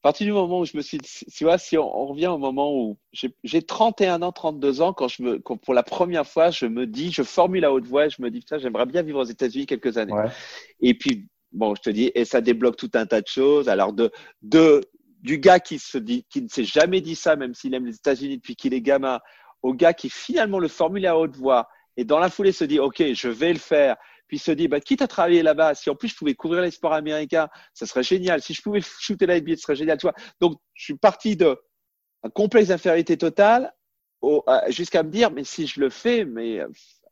[0.02, 2.36] à partir du moment où je me suis, tu vois, si on, on revient au
[2.36, 6.50] moment où j'ai 31 ans, 32 ans, quand je me, quand pour la première fois,
[6.50, 9.20] je me dis, je formule à haute voix, je me dis, putain, j'aimerais bien vivre
[9.20, 10.12] aux États-Unis quelques années.
[10.12, 10.26] Ouais.
[10.80, 13.68] Et puis, bon, je te dis, et ça débloque tout un tas de choses.
[13.68, 14.10] Alors, de,
[14.42, 14.80] de,
[15.20, 17.94] du gars qui se dit, qui ne s'est jamais dit ça, même s'il aime les
[17.94, 19.20] États-Unis depuis qu'il est gamin,
[19.62, 22.80] au gars qui finalement le formule à haute voix et dans la foulée se dit,
[22.80, 23.96] OK, je vais le faire
[24.32, 26.70] puis se dit, bah, quitte à travailler là-bas, si en plus je pouvais couvrir les
[26.70, 28.40] sports américains, ça serait génial.
[28.40, 29.98] Si je pouvais shooter la NBA, ce serait génial.
[29.98, 31.60] Tu vois Donc, je suis parti de
[32.22, 33.74] un complexe d'infériorité totale
[34.68, 36.62] jusqu'à me dire, mais si je le fais, mais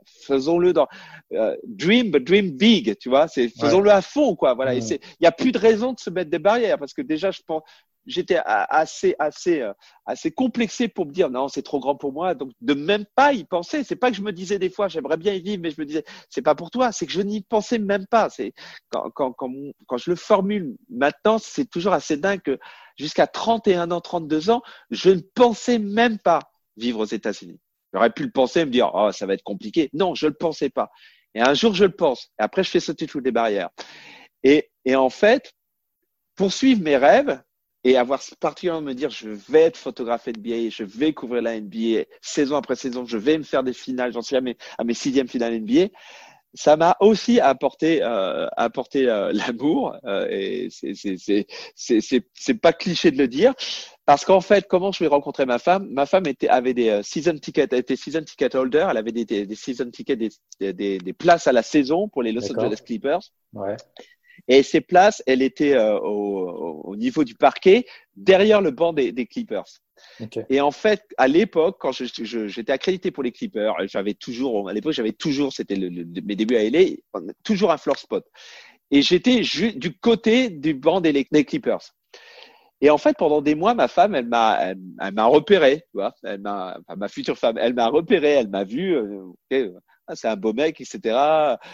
[0.07, 0.89] faisons-le dans
[1.33, 3.95] uh, dream but dream big tu vois c'est faisons-le ouais.
[3.95, 4.79] à fond quoi voilà mmh.
[4.79, 7.43] il y a plus de raison de se mettre des barrières parce que déjà je
[7.47, 7.63] pense
[8.07, 9.73] j'étais assez assez euh,
[10.07, 13.33] assez complexé pour me dire non c'est trop grand pour moi donc de même pas
[13.33, 15.71] y penser c'est pas que je me disais des fois j'aimerais bien y vivre mais
[15.71, 18.53] je me disais c'est pas pour toi c'est que je n'y pensais même pas c'est
[18.89, 19.51] quand, quand quand
[19.87, 22.59] quand je le formule maintenant c'est toujours assez dingue que
[22.97, 26.41] jusqu'à 31 ans 32 ans je ne pensais même pas
[26.77, 27.61] vivre aux États-Unis
[27.93, 29.91] J'aurais pu le penser et me dire, oh, ça va être compliqué.
[29.93, 30.91] Non, je le pensais pas.
[31.35, 32.31] Et un jour, je le pense.
[32.39, 33.71] Et après, je fais sauter toutes les barrières.
[34.43, 35.53] Et, et en fait,
[36.37, 37.43] poursuivre mes rêves
[37.85, 42.05] et avoir particulièrement me dire, je vais être photographe NBA, je vais couvrir la NBA
[42.21, 44.95] saison après saison, je vais me faire des finales, j'en suis à mes, à mes
[44.95, 45.89] sixièmes finales NBA.
[46.53, 50.69] Ça m'a aussi apporté, euh, apporté euh, l'amour, euh, et
[51.75, 53.55] c'est pas cliché de le dire,
[54.11, 55.87] parce qu'en fait, comment je vais rencontrer ma femme?
[55.89, 58.89] Ma femme était, avait des euh, season tickets, était season ticket holder.
[58.91, 60.31] Elle avait des, des, des season tickets, des,
[60.73, 63.21] des, des, places à la saison pour les Los Angeles Clippers.
[63.53, 63.77] Ouais.
[64.49, 67.87] Et ces places, elle était euh, au, au, niveau du parquet,
[68.17, 69.65] derrière le banc des, des Clippers.
[70.21, 70.45] Okay.
[70.49, 74.93] Et en fait, à l'époque, quand j'étais accrédité pour les Clippers, j'avais toujours, à l'époque,
[74.93, 76.97] j'avais toujours, c'était le, le, mes débuts à LA,
[77.45, 78.25] toujours un floor spot.
[78.91, 81.93] Et j'étais du côté du banc des, des Clippers.
[82.81, 85.99] Et en fait, pendant des mois, ma femme, elle m'a, elle, elle m'a repéré, tu
[85.99, 89.71] vois, elle m'a, enfin, ma future femme, elle m'a repéré, elle m'a vu, euh, okay,
[90.11, 90.99] ah, c'est un beau mec, etc.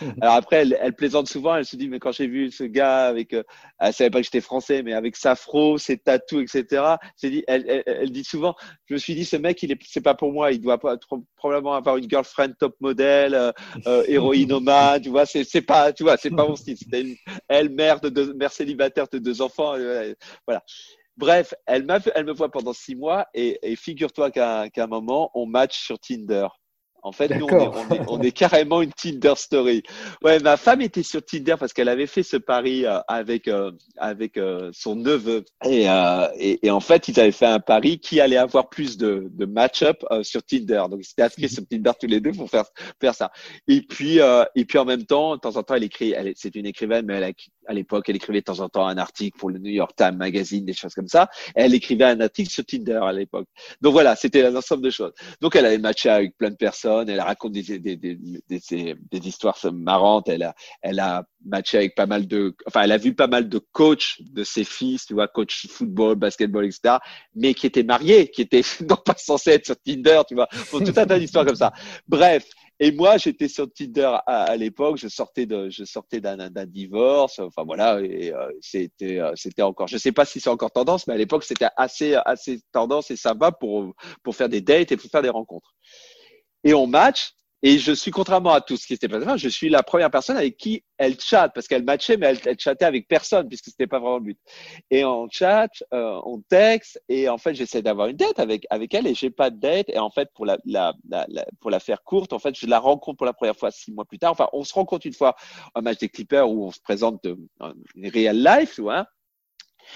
[0.21, 3.07] Alors après, elle, elle, plaisante souvent, elle se dit, mais quand j'ai vu ce gars
[3.07, 3.43] avec, euh,
[3.79, 6.97] elle savait pas que j'étais français, mais avec sa fro, ses tatous, etc.
[7.23, 8.55] Dit, elle, elle, elle, dit souvent,
[8.87, 10.97] je me suis dit, ce mec, il est, c'est pas pour moi, il doit pas
[11.37, 13.53] probablement avoir une girlfriend top modèle, euh,
[13.87, 16.77] euh, héroïnomane, tu vois, c'est, c'est pas, tu vois, c'est pas mon style.
[16.77, 17.17] C'était une,
[17.49, 20.13] elle, mère de deux, mère célibataire de deux enfants, euh,
[20.47, 20.63] voilà.
[21.17, 24.87] Bref, elle, m'a, elle me voit pendant six mois et, et figure-toi qu'à, qu'à un
[24.87, 26.47] moment, on match sur Tinder.
[27.07, 29.85] En fait, nous, on est, on, est, on est, carrément une Tinder story.
[30.25, 33.71] Ouais, ma femme était sur Tinder parce qu'elle avait fait ce pari euh, avec euh,
[33.97, 38.01] avec euh, son neveu et, euh, et, et, en fait, ils avaient fait un pari
[38.01, 40.83] qui allait avoir plus de, de match-up euh, sur Tinder.
[40.91, 42.65] Donc, ils s'étaient inscrits sur Tinder tous les deux pour faire
[43.01, 43.31] faire ça.
[43.69, 44.19] Et puis
[44.57, 46.11] et puis en même temps, de temps en temps, elle écrit.
[46.11, 47.35] Elle, c'est une écrivaine, mais elle,
[47.67, 50.17] à l'époque, elle écrivait de temps en temps un article pour le New York Times
[50.17, 51.29] Magazine, des choses comme ça.
[51.55, 53.49] elle écrivait un article sur Tinder à l'époque.
[53.81, 55.13] Donc voilà, c'était un ensemble de choses.
[55.41, 57.09] Donc elle avait matché avec plein de personnes.
[57.09, 60.29] Elle raconte des, des, des, des, des histoires marrantes.
[60.29, 63.49] Elle a, elle a matché avec pas mal de, enfin, elle a vu pas mal
[63.49, 66.97] de coachs de ses fils, tu vois, coach football, basketball, etc.,
[67.35, 70.81] mais qui étaient mariés, qui étaient non pas censés être sur Tinder, tu vois, pour
[70.83, 71.73] tout un tas d'histoires comme ça.
[72.09, 72.47] Bref.
[72.79, 74.99] Et moi, j'étais sur Tinder à, l'époque.
[74.99, 77.39] Je sortais de, je sortais d'un divorce.
[77.39, 79.89] Enfin voilà, et euh, c'était, euh, c'était encore.
[79.89, 83.17] Je sais pas si c'est encore tendance, mais à l'époque, c'était assez, assez tendance et
[83.17, 85.75] sympa pour pour faire des dates et pour faire des rencontres.
[86.65, 87.33] Et on match.
[87.63, 90.37] Et je suis, contrairement à tout ce qui s'était passé, je suis la première personne
[90.37, 93.87] avec qui elle chatte, parce qu'elle matchait, mais elle, elle chattait avec personne, puisque c'était
[93.87, 94.39] pas vraiment le but.
[94.91, 98.95] Et on chat, euh, on texte, et en fait, j'essaie d'avoir une date avec, avec
[98.95, 99.89] elle, et j'ai pas de date.
[99.89, 101.27] Et en fait, pour la, la, la,
[101.61, 104.05] pour la faire courte, en fait, je la rencontre pour la première fois six mois
[104.05, 104.33] plus tard.
[104.33, 105.35] Enfin, on se rencontre une fois
[105.75, 107.39] un match des Clippers où on se présente de,
[107.95, 109.07] une real life, tu vois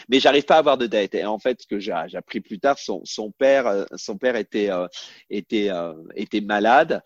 [0.09, 1.14] mais j'arrive pas à avoir de date.
[1.14, 4.70] Et en fait, ce que j'ai appris plus tard, son, père, euh, son père était
[4.70, 4.86] euh,
[5.32, 7.03] euh, était malade,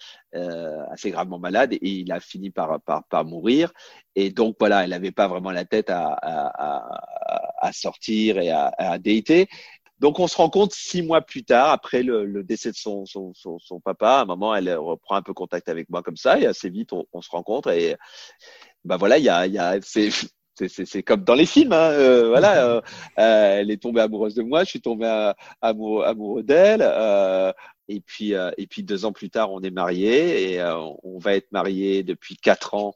[0.90, 3.72] assez gravement malade, et il a fini par par, mourir.
[4.16, 6.18] Et donc voilà, elle n'avait pas vraiment la tête à,
[7.60, 9.48] à, sortir et à, à dater.
[10.00, 13.32] Donc on se rend compte six mois plus tard, après le, décès de son, son,
[13.34, 16.46] son, papa, à un moment, elle reprend un peu contact avec moi comme ça, et
[16.46, 17.96] assez vite on, on se rencontre et
[18.84, 20.10] ben voilà, il y a, y a c'est
[20.56, 22.54] c'est comme dans les films, hein, euh, voilà.
[22.64, 22.80] Euh,
[23.18, 26.82] euh, elle est tombée amoureuse de moi, je suis tombé amoureux, amoureux d'elle.
[27.88, 30.62] et puis, et puis deux ans plus tard, on est mariés et
[31.02, 32.94] on va être mariés depuis quatre ans,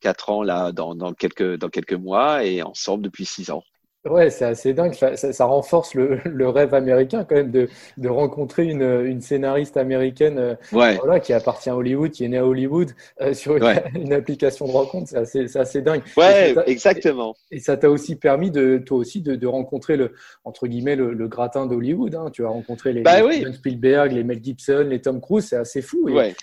[0.00, 3.64] quatre ans là, dans, dans quelques dans quelques mois et ensemble depuis six ans.
[4.04, 4.94] Ouais, c'est assez dingue.
[4.94, 9.76] Ça, ça, renforce le, le, rêve américain quand même de, de rencontrer une, une scénariste
[9.76, 12.90] américaine euh, voilà, qui appartient à Hollywood, qui est née à Hollywood
[13.20, 13.56] euh, sur
[13.94, 15.08] une, application de rencontre.
[15.08, 16.02] C'est assez, assez, dingue.
[16.16, 17.36] Ouais, exactement.
[17.52, 21.12] Et, ça t'a aussi permis de toi aussi de, de, rencontrer le entre guillemets le,
[21.12, 22.16] le gratin d'Hollywood.
[22.16, 22.30] Hein.
[22.32, 25.46] Tu as rencontré les, bah, les Spielberg, les Mel Gibson, les Tom Cruise.
[25.46, 26.08] C'est assez fou.
[26.10, 26.34] Ouais.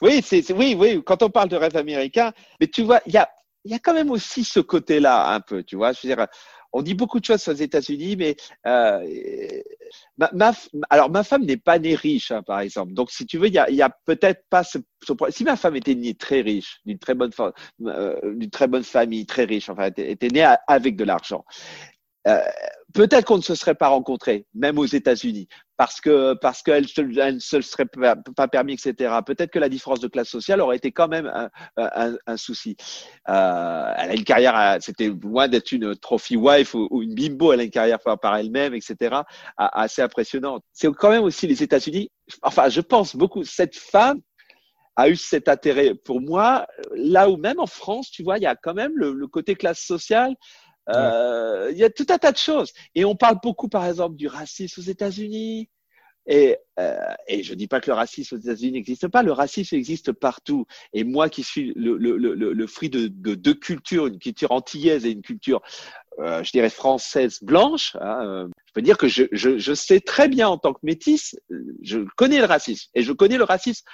[0.00, 1.02] Oui, c'est oui, oui.
[1.04, 3.28] Quand on parle de rêve américain, mais tu vois, il y a
[3.64, 5.92] il y a quand même aussi ce côté-là un peu, tu vois.
[5.92, 6.26] Je veux dire,
[6.74, 8.36] on dit beaucoup de choses aux États-Unis, mais
[8.66, 9.62] euh,
[10.18, 10.52] ma,
[10.90, 12.92] alors ma femme n'est pas née riche, hein, par exemple.
[12.92, 14.78] Donc, si tu veux, il y a, y a peut-être pas ce,
[15.30, 17.30] Si ma femme était née très riche, d'une très bonne,
[17.86, 21.44] euh, d'une très bonne famille, très riche, enfin, était née avec de l'argent,
[22.26, 22.40] euh,
[22.94, 27.38] peut-être qu'on ne se serait pas rencontrés, même aux États-Unis, parce que parce qu'elle ne
[27.38, 27.86] se serait
[28.36, 29.14] pas permis, etc.
[29.26, 32.76] Peut-être que la différence de classe sociale aurait été quand même un, un, un souci.
[33.28, 37.60] Euh, elle a une carrière, c'était loin d'être une trophy wife ou, une bimbo, elle
[37.60, 39.16] a une carrière par, par elle-même, etc.
[39.56, 40.62] assez impressionnante.
[40.72, 42.10] C'est quand même aussi les États-Unis.
[42.42, 44.20] Enfin, je pense beaucoup cette femme
[44.96, 48.46] a eu cet intérêt pour moi, là où même en France, tu vois, il y
[48.46, 50.34] a quand même le, le côté classe sociale
[50.90, 52.72] euh, il y a tout un tas de choses.
[52.94, 55.68] Et on parle beaucoup, par exemple, du racisme aux États-Unis.
[56.26, 56.96] Et, euh,
[57.28, 60.64] et je dis pas que le racisme aux États-Unis n'existe pas, le racisme existe partout.
[60.94, 65.04] Et moi qui suis le, le, le, le fruit de deux cultures, une culture antillaise
[65.04, 65.60] et une culture,
[66.20, 70.00] euh, je dirais, française blanche, hein, euh, je peux dire que je, je, je sais
[70.00, 71.36] très bien en tant que métisse,
[71.82, 72.88] je connais le racisme.
[72.94, 73.84] Et je connais le racisme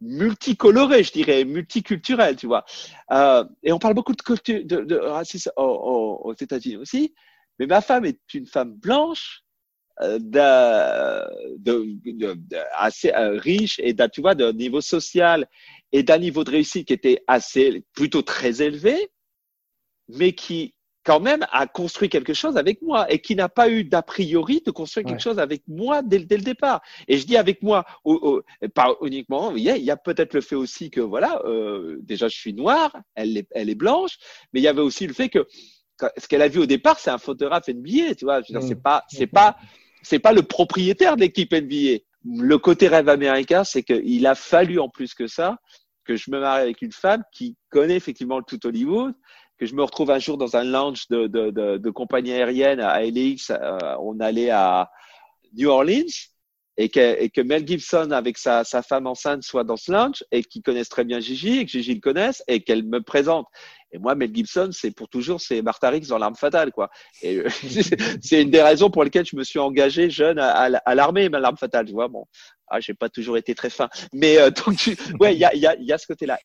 [0.00, 2.64] multicoloré, je dirais, multiculturel, tu vois.
[3.10, 7.14] Euh, et on parle beaucoup de, culture, de, de racisme aux, aux États-Unis aussi.
[7.58, 9.44] Mais ma femme est une femme blanche,
[10.02, 12.38] euh, de, de,
[12.72, 15.46] assez euh, riche et d'un, tu vois, d'un niveau social
[15.92, 19.10] et d'un niveau de réussite qui était assez, plutôt très élevé,
[20.08, 20.74] mais qui
[21.04, 24.62] quand même a construit quelque chose avec moi et qui n'a pas eu d'a priori
[24.64, 26.82] de construire quelque chose avec moi dès, dès, le départ.
[27.08, 27.84] Et je dis avec moi,
[28.74, 32.52] pas uniquement, il y a, peut-être le fait aussi que voilà, euh, déjà je suis
[32.52, 34.18] noir, elle est, elle est blanche,
[34.52, 35.46] mais il y avait aussi le fait que
[36.16, 38.40] ce qu'elle a vu au départ, c'est un photographe NBA, tu vois.
[38.40, 38.60] Mm.
[38.60, 39.56] C'est pas, c'est pas,
[40.02, 41.98] c'est pas le propriétaire de l'équipe NBA.
[42.24, 45.56] Le côté rêve américain, c'est qu'il a fallu en plus que ça
[46.04, 49.14] que je me marie avec une femme qui connaît effectivement le tout Hollywood,
[49.60, 53.50] que je me retrouve un jour dans un lounge de, compagnie aérienne à LAX.
[53.50, 54.90] Euh, on allait à
[55.54, 56.10] New Orleans
[56.78, 60.88] et que, Mel Gibson avec sa, femme enceinte soit dans ce lounge et qu'ils connaissent
[60.88, 63.46] très bien Gigi et que Gigi le connaisse et qu'elle me présente.
[63.92, 66.88] Et moi, Mel Gibson, c'est pour toujours, c'est Martha Riggs dans l'arme fatale, quoi.
[67.20, 67.48] Et euh,
[68.22, 71.38] c'est une des raisons pour lesquelles je me suis engagé jeune à, à, l'armée, ma
[71.38, 72.08] l'arme fatale, tu vois.
[72.08, 72.24] Bon,
[72.68, 74.78] ah, j'ai pas toujours été très fin, mais euh, donc,
[75.20, 76.38] ouais, il y a ce côté-là.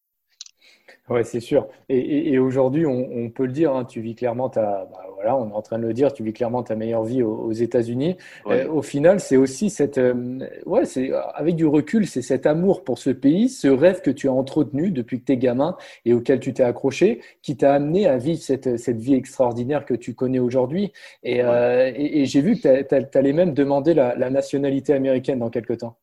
[1.08, 1.68] Ouais, c'est sûr.
[1.88, 5.38] Et, et, aujourd'hui, on, on, peut le dire, hein, tu vis clairement ta, bah voilà,
[5.38, 7.52] on est en train de le dire, tu vis clairement ta meilleure vie aux, aux
[7.52, 8.18] États-Unis.
[8.48, 12.84] Euh, au final, c'est aussi cette, euh, ouais, c'est avec du recul, c'est cet amour
[12.84, 16.14] pour ce pays, ce rêve que tu as entretenu depuis que tu es gamin et
[16.14, 20.16] auquel tu t'es accroché, qui t'a amené à vivre cette, cette vie extraordinaire que tu
[20.16, 20.92] connais aujourd'hui.
[21.22, 25.52] Et, euh, et, j'ai vu que tu allais même demander la, la nationalité américaine dans
[25.52, 25.98] quelques temps.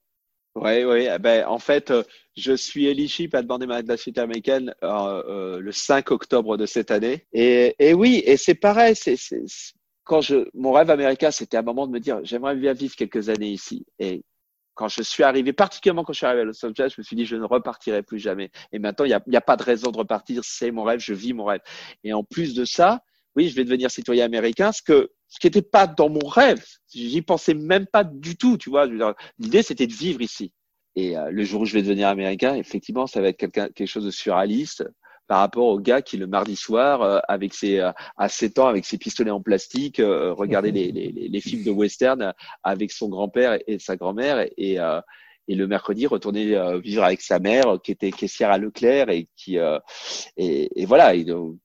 [0.54, 1.08] Oui, oui.
[1.10, 2.02] Eh ben, en fait, euh,
[2.36, 6.90] je suis éligible à demander ma nationalité américaine euh, euh, le 5 octobre de cette
[6.90, 7.26] année.
[7.32, 8.94] Et, et oui, et c'est pareil.
[8.94, 9.16] C'est,
[10.04, 13.30] quand je, mon rêve américain, c'était un moment de me dire, j'aimerais bien vivre quelques
[13.30, 13.86] années ici.
[13.98, 14.24] Et
[14.74, 17.16] quand je suis arrivé, particulièrement quand je suis arrivé à Los Angeles, je me suis
[17.16, 18.50] dit, je ne repartirai plus jamais.
[18.72, 20.42] Et maintenant, il n'y y a pas de raison de repartir.
[20.44, 21.60] C'est mon rêve, je vis mon rêve.
[22.04, 23.02] Et en plus de ça,
[23.36, 26.62] oui, je vais devenir citoyen américain, ce que ce qui n'était pas dans mon rêve.
[26.92, 28.86] J'y pensais même pas du tout, tu vois.
[29.38, 30.52] L'idée, c'était de vivre ici.
[30.94, 33.86] Et euh, le jour où je vais devenir américain, effectivement, ça va être quelque, quelque
[33.86, 34.84] chose de surréaliste
[35.26, 38.66] par rapport au gars qui le mardi soir, euh, avec ses euh, à 7 ans,
[38.66, 43.58] avec ses pistolets en plastique, regardait les, les, les, films de western avec son grand-père
[43.66, 44.78] et sa grand-mère et
[45.48, 49.56] et le mercredi retourner vivre avec sa mère qui était caissière à Leclerc et qui
[49.56, 51.56] et, et, voilà et donc,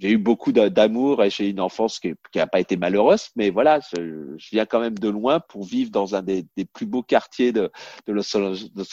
[0.00, 3.80] j'ai eu beaucoup d'amour et j'ai une enfance qui n'a pas été malheureuse, mais voilà,
[3.94, 7.52] je, viens quand même de loin pour vivre dans un des, des plus beaux quartiers
[7.52, 7.70] de,
[8.06, 8.36] de, Los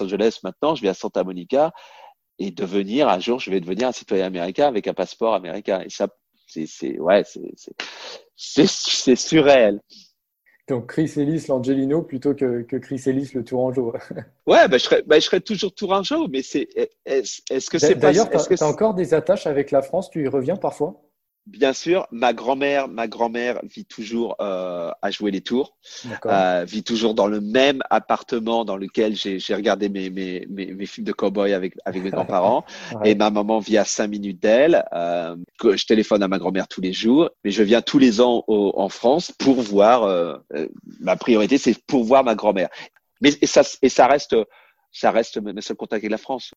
[0.03, 0.75] Angeles maintenant.
[0.75, 1.71] Je viens à Santa Monica
[2.39, 5.81] et devenir un jour, je vais devenir un citoyen américain avec un passeport américain.
[5.81, 6.09] Et ça,
[6.45, 7.23] c'est ouais,
[8.35, 9.79] c'est surréel.
[10.67, 13.93] Donc Chris Ellis, l'Angelino, plutôt que, que, Chris Ellis, le Tourangeau.
[14.47, 16.67] ouais, bah, je, serais, bah, je serais toujours Tourangeau, mais c'est
[17.05, 20.27] est-ce est que c'est D'ailleurs, tu as, encore des attaches avec la France Tu y
[20.27, 21.01] reviens parfois?
[21.47, 25.77] Bien sûr, ma grand-mère, ma grand-mère vit toujours euh, à jouer les tours,
[26.25, 30.85] euh, vit toujours dans le même appartement dans lequel j'ai regardé mes, mes, mes, mes,
[30.85, 32.65] films de cowboy avec avec mes grands-parents.
[33.05, 34.83] Et ma maman vit à cinq minutes d'elle.
[34.91, 38.43] Euh, je téléphone à ma grand-mère tous les jours, mais je viens tous les ans
[38.47, 40.03] au, en France pour voir.
[40.03, 40.67] Euh, euh,
[40.99, 42.67] ma priorité, c'est pour voir ma grand-mère.
[43.21, 44.35] Mais et ça et ça reste
[44.91, 46.51] ça reste mes seuls contacts avec la France.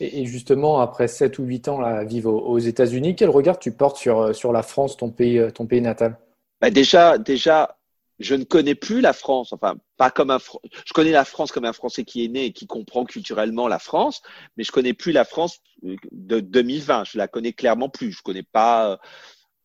[0.00, 3.96] Et justement, après 7 ou 8 ans à vivre aux États-Unis, quel regard tu portes
[3.96, 6.18] sur, euh, sur la France, ton pays, euh, ton pays natal?
[6.60, 7.78] Bah déjà, déjà,
[8.18, 11.64] je ne connais plus la France, enfin pas comme un, je connais la France comme
[11.64, 14.22] un Français qui est né et qui comprend culturellement la France,
[14.56, 17.04] mais je connais plus la France euh, de 2020.
[17.04, 18.12] Je la connais clairement plus.
[18.12, 18.98] Je connais pas.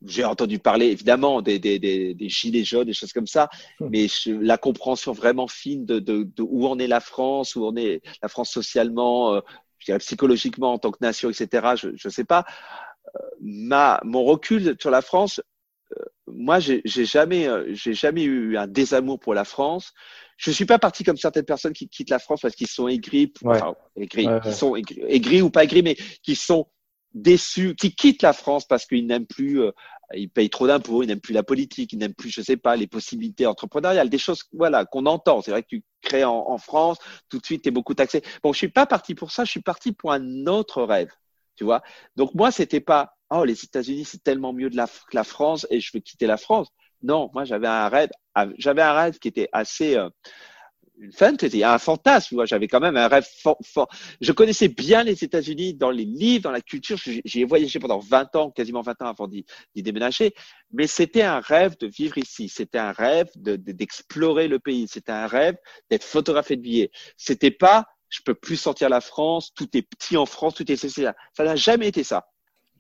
[0.05, 3.49] J'ai entendu parler évidemment des, des, des, des, gilets jaunes, des choses comme ça,
[3.79, 3.89] hum.
[3.91, 7.75] mais la compréhension vraiment fine de, de, de, où en est la France, où en
[7.75, 9.41] est la France socialement,
[9.85, 11.75] je dirais psychologiquement en tant que nation, etc.
[11.75, 12.43] Je ne sais pas.
[13.15, 15.41] Euh, ma, mon recul sur la France,
[15.95, 19.93] euh, moi, j'ai jamais, euh, j'ai jamais eu un désamour pour la France.
[20.37, 23.31] Je suis pas parti comme certaines personnes qui quittent la France parce qu'ils sont aigris,
[23.45, 26.67] enfin, aigris, Qui sont aigris, ou pas aigris, mais qui sont
[27.13, 29.61] déçus, qui quittent la France parce qu'ils n'aiment plus
[30.13, 32.75] ils payent trop d'impôts, ils n'aiment plus la politique, ils n'aiment plus, je sais pas,
[32.75, 35.41] les possibilités entrepreneuriales, des choses, voilà, qu'on entend.
[35.41, 35.83] C'est vrai que tu
[36.13, 36.97] en, en France,
[37.29, 38.21] tout de suite, tu es beaucoup taxé.
[38.43, 41.11] Bon, je suis pas parti pour ça, je suis parti pour un autre rêve,
[41.55, 41.81] tu vois.
[42.15, 45.65] Donc moi, c'était pas, oh, les États-Unis, c'est tellement mieux de la, que la France
[45.69, 46.67] et je veux quitter la France.
[47.01, 48.09] Non, moi, j'avais un rêve,
[48.57, 50.09] j'avais un rêve qui était assez, euh,
[50.99, 52.45] une fantasy, un fantasme.
[52.45, 53.87] J'avais quand même un rêve fort.
[54.21, 56.97] Je connaissais bien les États-Unis dans les livres, dans la culture.
[57.25, 60.33] J'ai voyagé pendant 20 ans, quasiment 20 ans avant d'y déménager.
[60.71, 62.49] Mais c'était un rêve de vivre ici.
[62.49, 64.87] C'était un rêve d'explorer de, le pays.
[64.87, 65.55] C'était un rêve
[65.89, 66.91] d'être photographe de billets.
[67.17, 69.53] C'était pas, je peux plus sortir la France.
[69.53, 70.55] Tout est petit en France.
[70.55, 71.13] Tout est ça.
[71.33, 72.25] Ça n'a jamais été ça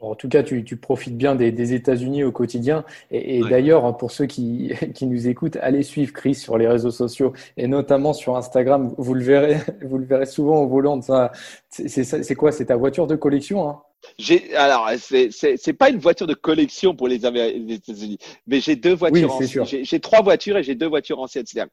[0.01, 2.83] en tout cas, tu, profites bien des, États-Unis au quotidien.
[3.11, 7.33] Et, d'ailleurs, pour ceux qui, qui, nous écoutent, allez suivre Chris sur les réseaux sociaux
[7.57, 8.93] et notamment sur Instagram.
[8.97, 10.99] Vous le verrez, vous le verrez souvent au volant.
[11.69, 12.51] C'est quoi?
[12.51, 13.81] C'est ta voiture de collection hein?
[14.55, 18.93] Alors c'est c'est pas une voiture de collection pour les, les États-Unis, mais j'ai deux
[18.93, 19.37] voitures.
[19.39, 21.45] Oui, j'ai trois voitures et j'ai deux voitures anciennes.
[21.45, 21.71] C'est-à-dire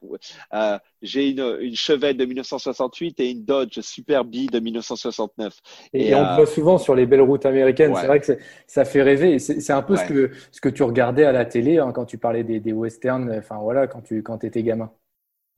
[0.53, 5.53] euh, j'ai une une Chevette de 1968 et une Dodge Super B de 1969.
[5.93, 7.93] Et, on le euh, voit souvent sur les belles routes américaines.
[7.95, 9.39] C'est vrai que ça fait rêver.
[9.39, 12.17] C'est un peu ce que ce que tu regardais à la télé hein, quand tu
[12.17, 13.33] parlais des, des westerns.
[13.37, 14.91] Enfin voilà, quand tu quand étais gamin.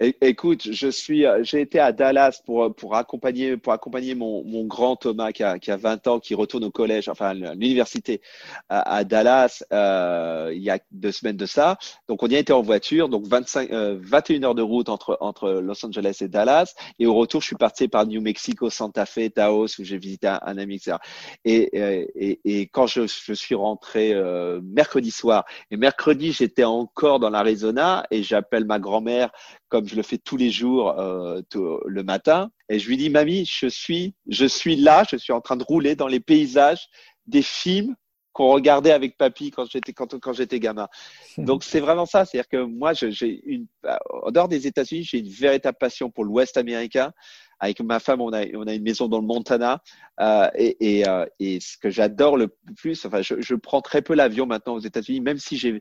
[0.01, 4.65] Écoute, je suis, euh, j'ai été à Dallas pour pour accompagner pour accompagner mon, mon
[4.65, 8.19] grand Thomas qui a qui a 20 ans, qui retourne au collège, enfin à l'université
[8.67, 11.77] à, Dallas euh, il y a deux semaines de ça.
[12.09, 15.17] Donc on y a été en voiture, donc 25 euh, 21 heures de route entre
[15.21, 16.73] entre Los Angeles et Dallas.
[16.99, 20.27] Et au retour, je suis parti par New Mexico, Santa Fe, Taos où j'ai visité
[20.27, 20.97] un, ami, etc.
[21.45, 27.21] Et, et, et quand je, je suis rentré euh, mercredi soir et mercredi j'étais encore
[27.21, 29.31] dans l'Arizona et j'appelle ma grand-mère
[29.69, 31.41] comme je le fais tous les jours euh,
[31.85, 32.51] le matin.
[32.69, 35.63] Et je lui dis, mamie, je suis, je suis là, je suis en train de
[35.63, 36.87] rouler dans les paysages
[37.27, 37.95] des films
[38.35, 40.89] qu'on regardait avec papy quand j'étais quand, quand j'étais gamin.
[41.37, 43.65] Donc c'est vraiment ça, c'est-à-dire que moi j'ai une
[44.09, 47.13] en dehors des États-Unis, j'ai une véritable passion pour l'Ouest américain
[47.59, 49.81] avec ma femme, on a, une maison dans le Montana.
[50.19, 50.49] Euh,
[50.81, 54.75] euh, et, ce que j'adore le plus, enfin, je, je prends très peu l'avion maintenant
[54.75, 55.79] aux États-Unis, même si euh,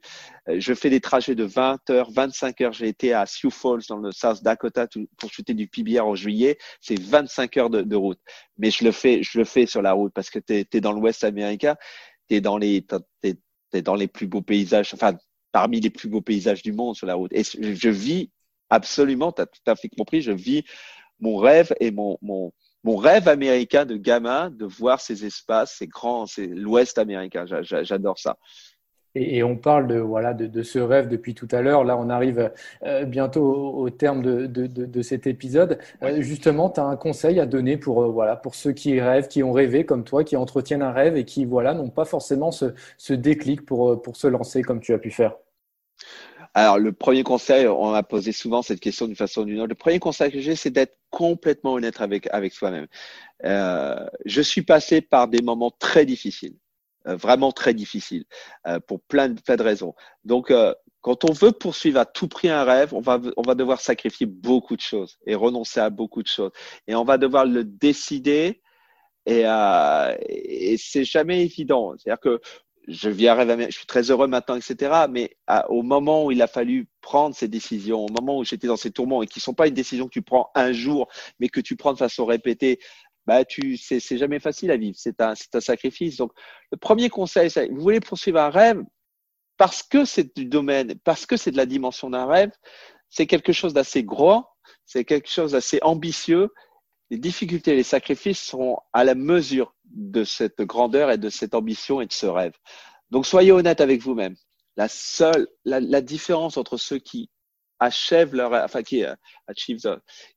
[0.58, 2.72] je fais des trajets de 20 heures, 25 heures.
[2.72, 4.86] J'ai été à Sioux Falls dans le South Dakota
[5.18, 6.58] pour shooter du PBR en juillet.
[6.80, 8.20] C'est 25 heures de, route.
[8.58, 10.92] Mais je le fais, je le fais sur la route parce que tu es, dans
[10.92, 11.76] l'Ouest américain,
[12.28, 12.86] tu es dans les,
[13.20, 13.36] t'es,
[13.72, 15.14] es dans les plus beaux paysages, enfin,
[15.52, 17.32] parmi les plus beaux paysages du monde sur la route.
[17.32, 18.30] Et je vis
[18.70, 20.64] absolument, tu as tout à fait compris, je vis
[21.20, 22.52] mon rêve et mon, mon,
[22.84, 27.44] mon rêve américain de gamin de voir ces espaces, ces grands, c'est l'Ouest américain.
[27.62, 28.36] J'adore ça.
[29.16, 31.84] Et, on parle de, voilà, de, de, ce rêve depuis tout à l'heure.
[31.84, 32.50] Là, on arrive
[32.82, 35.78] euh, bientôt au, terme de, de, de, cet épisode.
[36.02, 39.28] Euh, justement, tu as un conseil à donner pour, euh, voilà, pour ceux qui rêvent,
[39.28, 42.50] qui ont rêvé comme toi, qui entretiennent un rêve et qui voilà, n'ont pas forcément
[42.50, 45.36] ce, ce déclic pour, pour se lancer comme tu as pu faire?
[46.54, 49.70] Alors, le premier conseil, on m'a posé souvent cette question d'une façon ou d'une autre.
[49.70, 52.86] Le premier conseil que j'ai, c'est d'être complètement honnête avec, avec soi-même.
[53.44, 56.56] Euh, je suis passé par des moments très difficiles,
[57.08, 58.24] euh, vraiment très difficiles,
[58.68, 59.94] euh, pour plein de, plein de raisons.
[60.24, 63.54] Donc, euh, quand on veut poursuivre à tout prix un rêve, on va, on va
[63.56, 66.52] devoir sacrifier beaucoup de choses et renoncer à beaucoup de choses.
[66.86, 68.62] Et on va devoir le décider
[69.26, 71.94] et, euh, et c'est jamais évident.
[71.98, 72.40] C'est-à-dire que
[72.88, 75.06] je vis un rêve, je suis très heureux maintenant, etc.
[75.10, 75.36] Mais
[75.68, 78.90] au moment où il a fallu prendre ces décisions, au moment où j'étais dans ces
[78.90, 81.08] tourments et qui sont pas une décision que tu prends un jour,
[81.38, 82.78] mais que tu prends de façon répétée,
[83.26, 84.96] bah tu, c'est, jamais facile à vivre.
[84.98, 86.16] C'est un, c'est un sacrifice.
[86.16, 86.32] Donc,
[86.70, 88.82] le premier conseil, c'est, vous voulez poursuivre un rêve
[89.56, 92.50] parce que c'est du domaine, parce que c'est de la dimension d'un rêve,
[93.08, 94.44] c'est quelque chose d'assez gros,
[94.84, 96.50] c'est quelque chose d'assez ambitieux.
[97.10, 101.54] Les difficultés et les sacrifices seront à la mesure de cette grandeur et de cette
[101.54, 102.54] ambition et de ce rêve.
[103.10, 104.36] Donc soyez honnête avec vous-même.
[104.76, 107.30] La seule, la, la, différence entre ceux qui
[107.78, 109.14] achèvent leur, enfin qui euh,
[109.46, 109.78] achieve,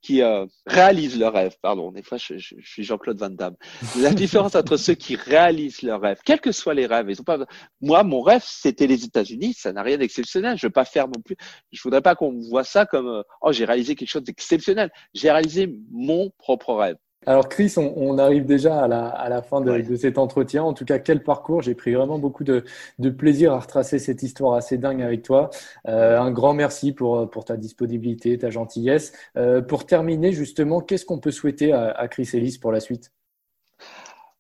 [0.01, 1.91] qui euh, réalisent leur rêve, pardon.
[1.91, 3.55] Des fois, je, je, je suis Jean-Claude Van Damme.
[3.99, 7.23] La différence entre ceux qui réalisent leur rêve, quels que soient les rêves, ils ont
[7.23, 7.39] pas.
[7.81, 9.53] Moi, mon rêve, c'était les États-Unis.
[9.53, 10.57] Ça n'a rien d'exceptionnel.
[10.57, 11.35] Je veux pas faire non plus.
[11.71, 14.91] Je voudrais pas qu'on voit ça comme euh, oh j'ai réalisé quelque chose d'exceptionnel.
[15.13, 16.97] J'ai réalisé mon propre rêve.
[17.25, 20.63] Alors Chris, on, arrive déjà à la, fin de, cet entretien.
[20.63, 21.61] En tout cas, quel parcours.
[21.61, 22.63] J'ai pris vraiment beaucoup de,
[23.09, 25.49] plaisir à retracer cette histoire assez dingue avec toi.
[25.87, 29.11] Euh, un grand merci pour, ta disponibilité, ta gentillesse.
[29.35, 33.11] Euh, pour terminer, justement, qu'est-ce qu'on peut souhaiter à, Chris Ellis pour la suite?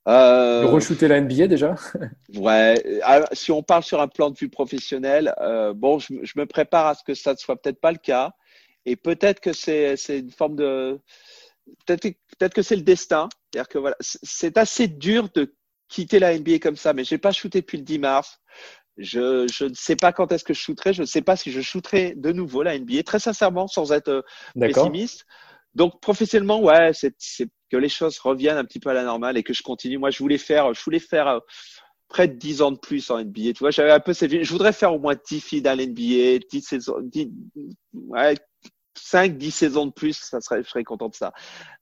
[0.07, 0.65] Euh...
[0.67, 1.75] re-shooter la NBA déjà?
[2.37, 6.45] Ouais, ah, si on parle sur un plan de vue professionnel, euh, bon, je, me
[6.45, 8.31] prépare à ce que ça ne soit peut-être pas le cas.
[8.85, 11.01] Et peut-être que c'est une forme de
[11.85, 13.29] peut-être que c'est le destin.
[13.51, 15.55] C'est-à-dire que voilà, c'est assez dur de
[15.87, 18.39] quitter la NBA comme ça, mais j'ai pas shooté depuis le 10 mars.
[18.97, 20.93] Je, je ne sais pas quand est-ce que je shooterai.
[20.93, 24.09] Je ne sais pas si je shooterai de nouveau la NBA, très sincèrement, sans être
[24.09, 24.21] euh,
[24.59, 25.25] pessimiste.
[25.75, 27.13] Donc professionnellement, ouais, c'est
[27.69, 29.97] que les choses reviennent un petit peu à la normale et que je continue.
[29.97, 31.39] Moi, je voulais faire, je voulais faire euh,
[32.07, 33.53] près de 10 ans de plus en NBA.
[33.53, 36.61] Tu vois, j'avais un peu Je voudrais faire au moins 10 filles dans l'NBA, 10
[36.61, 37.29] saisons, 10,
[37.93, 38.35] ouais,
[38.97, 41.33] 5, 10 saisons de plus, ça serait, je serais content de ça.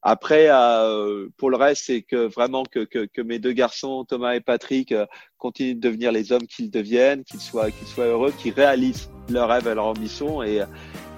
[0.01, 4.35] Après, euh, pour le reste, c'est que vraiment que, que, que, mes deux garçons, Thomas
[4.35, 5.05] et Patrick, euh,
[5.37, 9.49] continuent de devenir les hommes qu'ils deviennent, qu'ils soient, qu'ils soient heureux, qu'ils réalisent leurs
[9.49, 10.63] rêves et leur ambition et,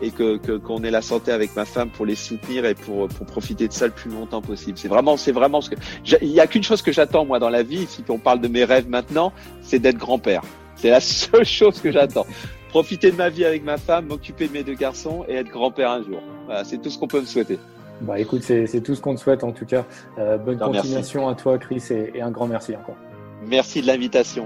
[0.01, 3.25] et que, qu'on ait la santé avec ma femme pour les soutenir et pour, pour
[3.25, 4.77] profiter de ça le plus longtemps possible.
[4.77, 5.75] C'est vraiment, c'est vraiment ce que,
[6.21, 8.47] il y a qu'une chose que j'attends, moi, dans la vie, si on parle de
[8.47, 10.41] mes rêves maintenant, c'est d'être grand-père.
[10.75, 12.27] C'est la seule chose que j'attends
[12.78, 15.89] profiter de ma vie avec ma femme, m'occuper de mes deux garçons et être grand-père
[15.89, 16.21] un jour.
[16.45, 17.57] Voilà, c'est tout ce qu'on peut me souhaiter.
[18.01, 19.84] Bah écoute, c'est tout ce qu'on te souhaite en tout cas.
[20.19, 22.95] Euh, bonne continuation à toi, Chris, et, et un grand merci encore.
[23.47, 24.45] Merci de l'invitation.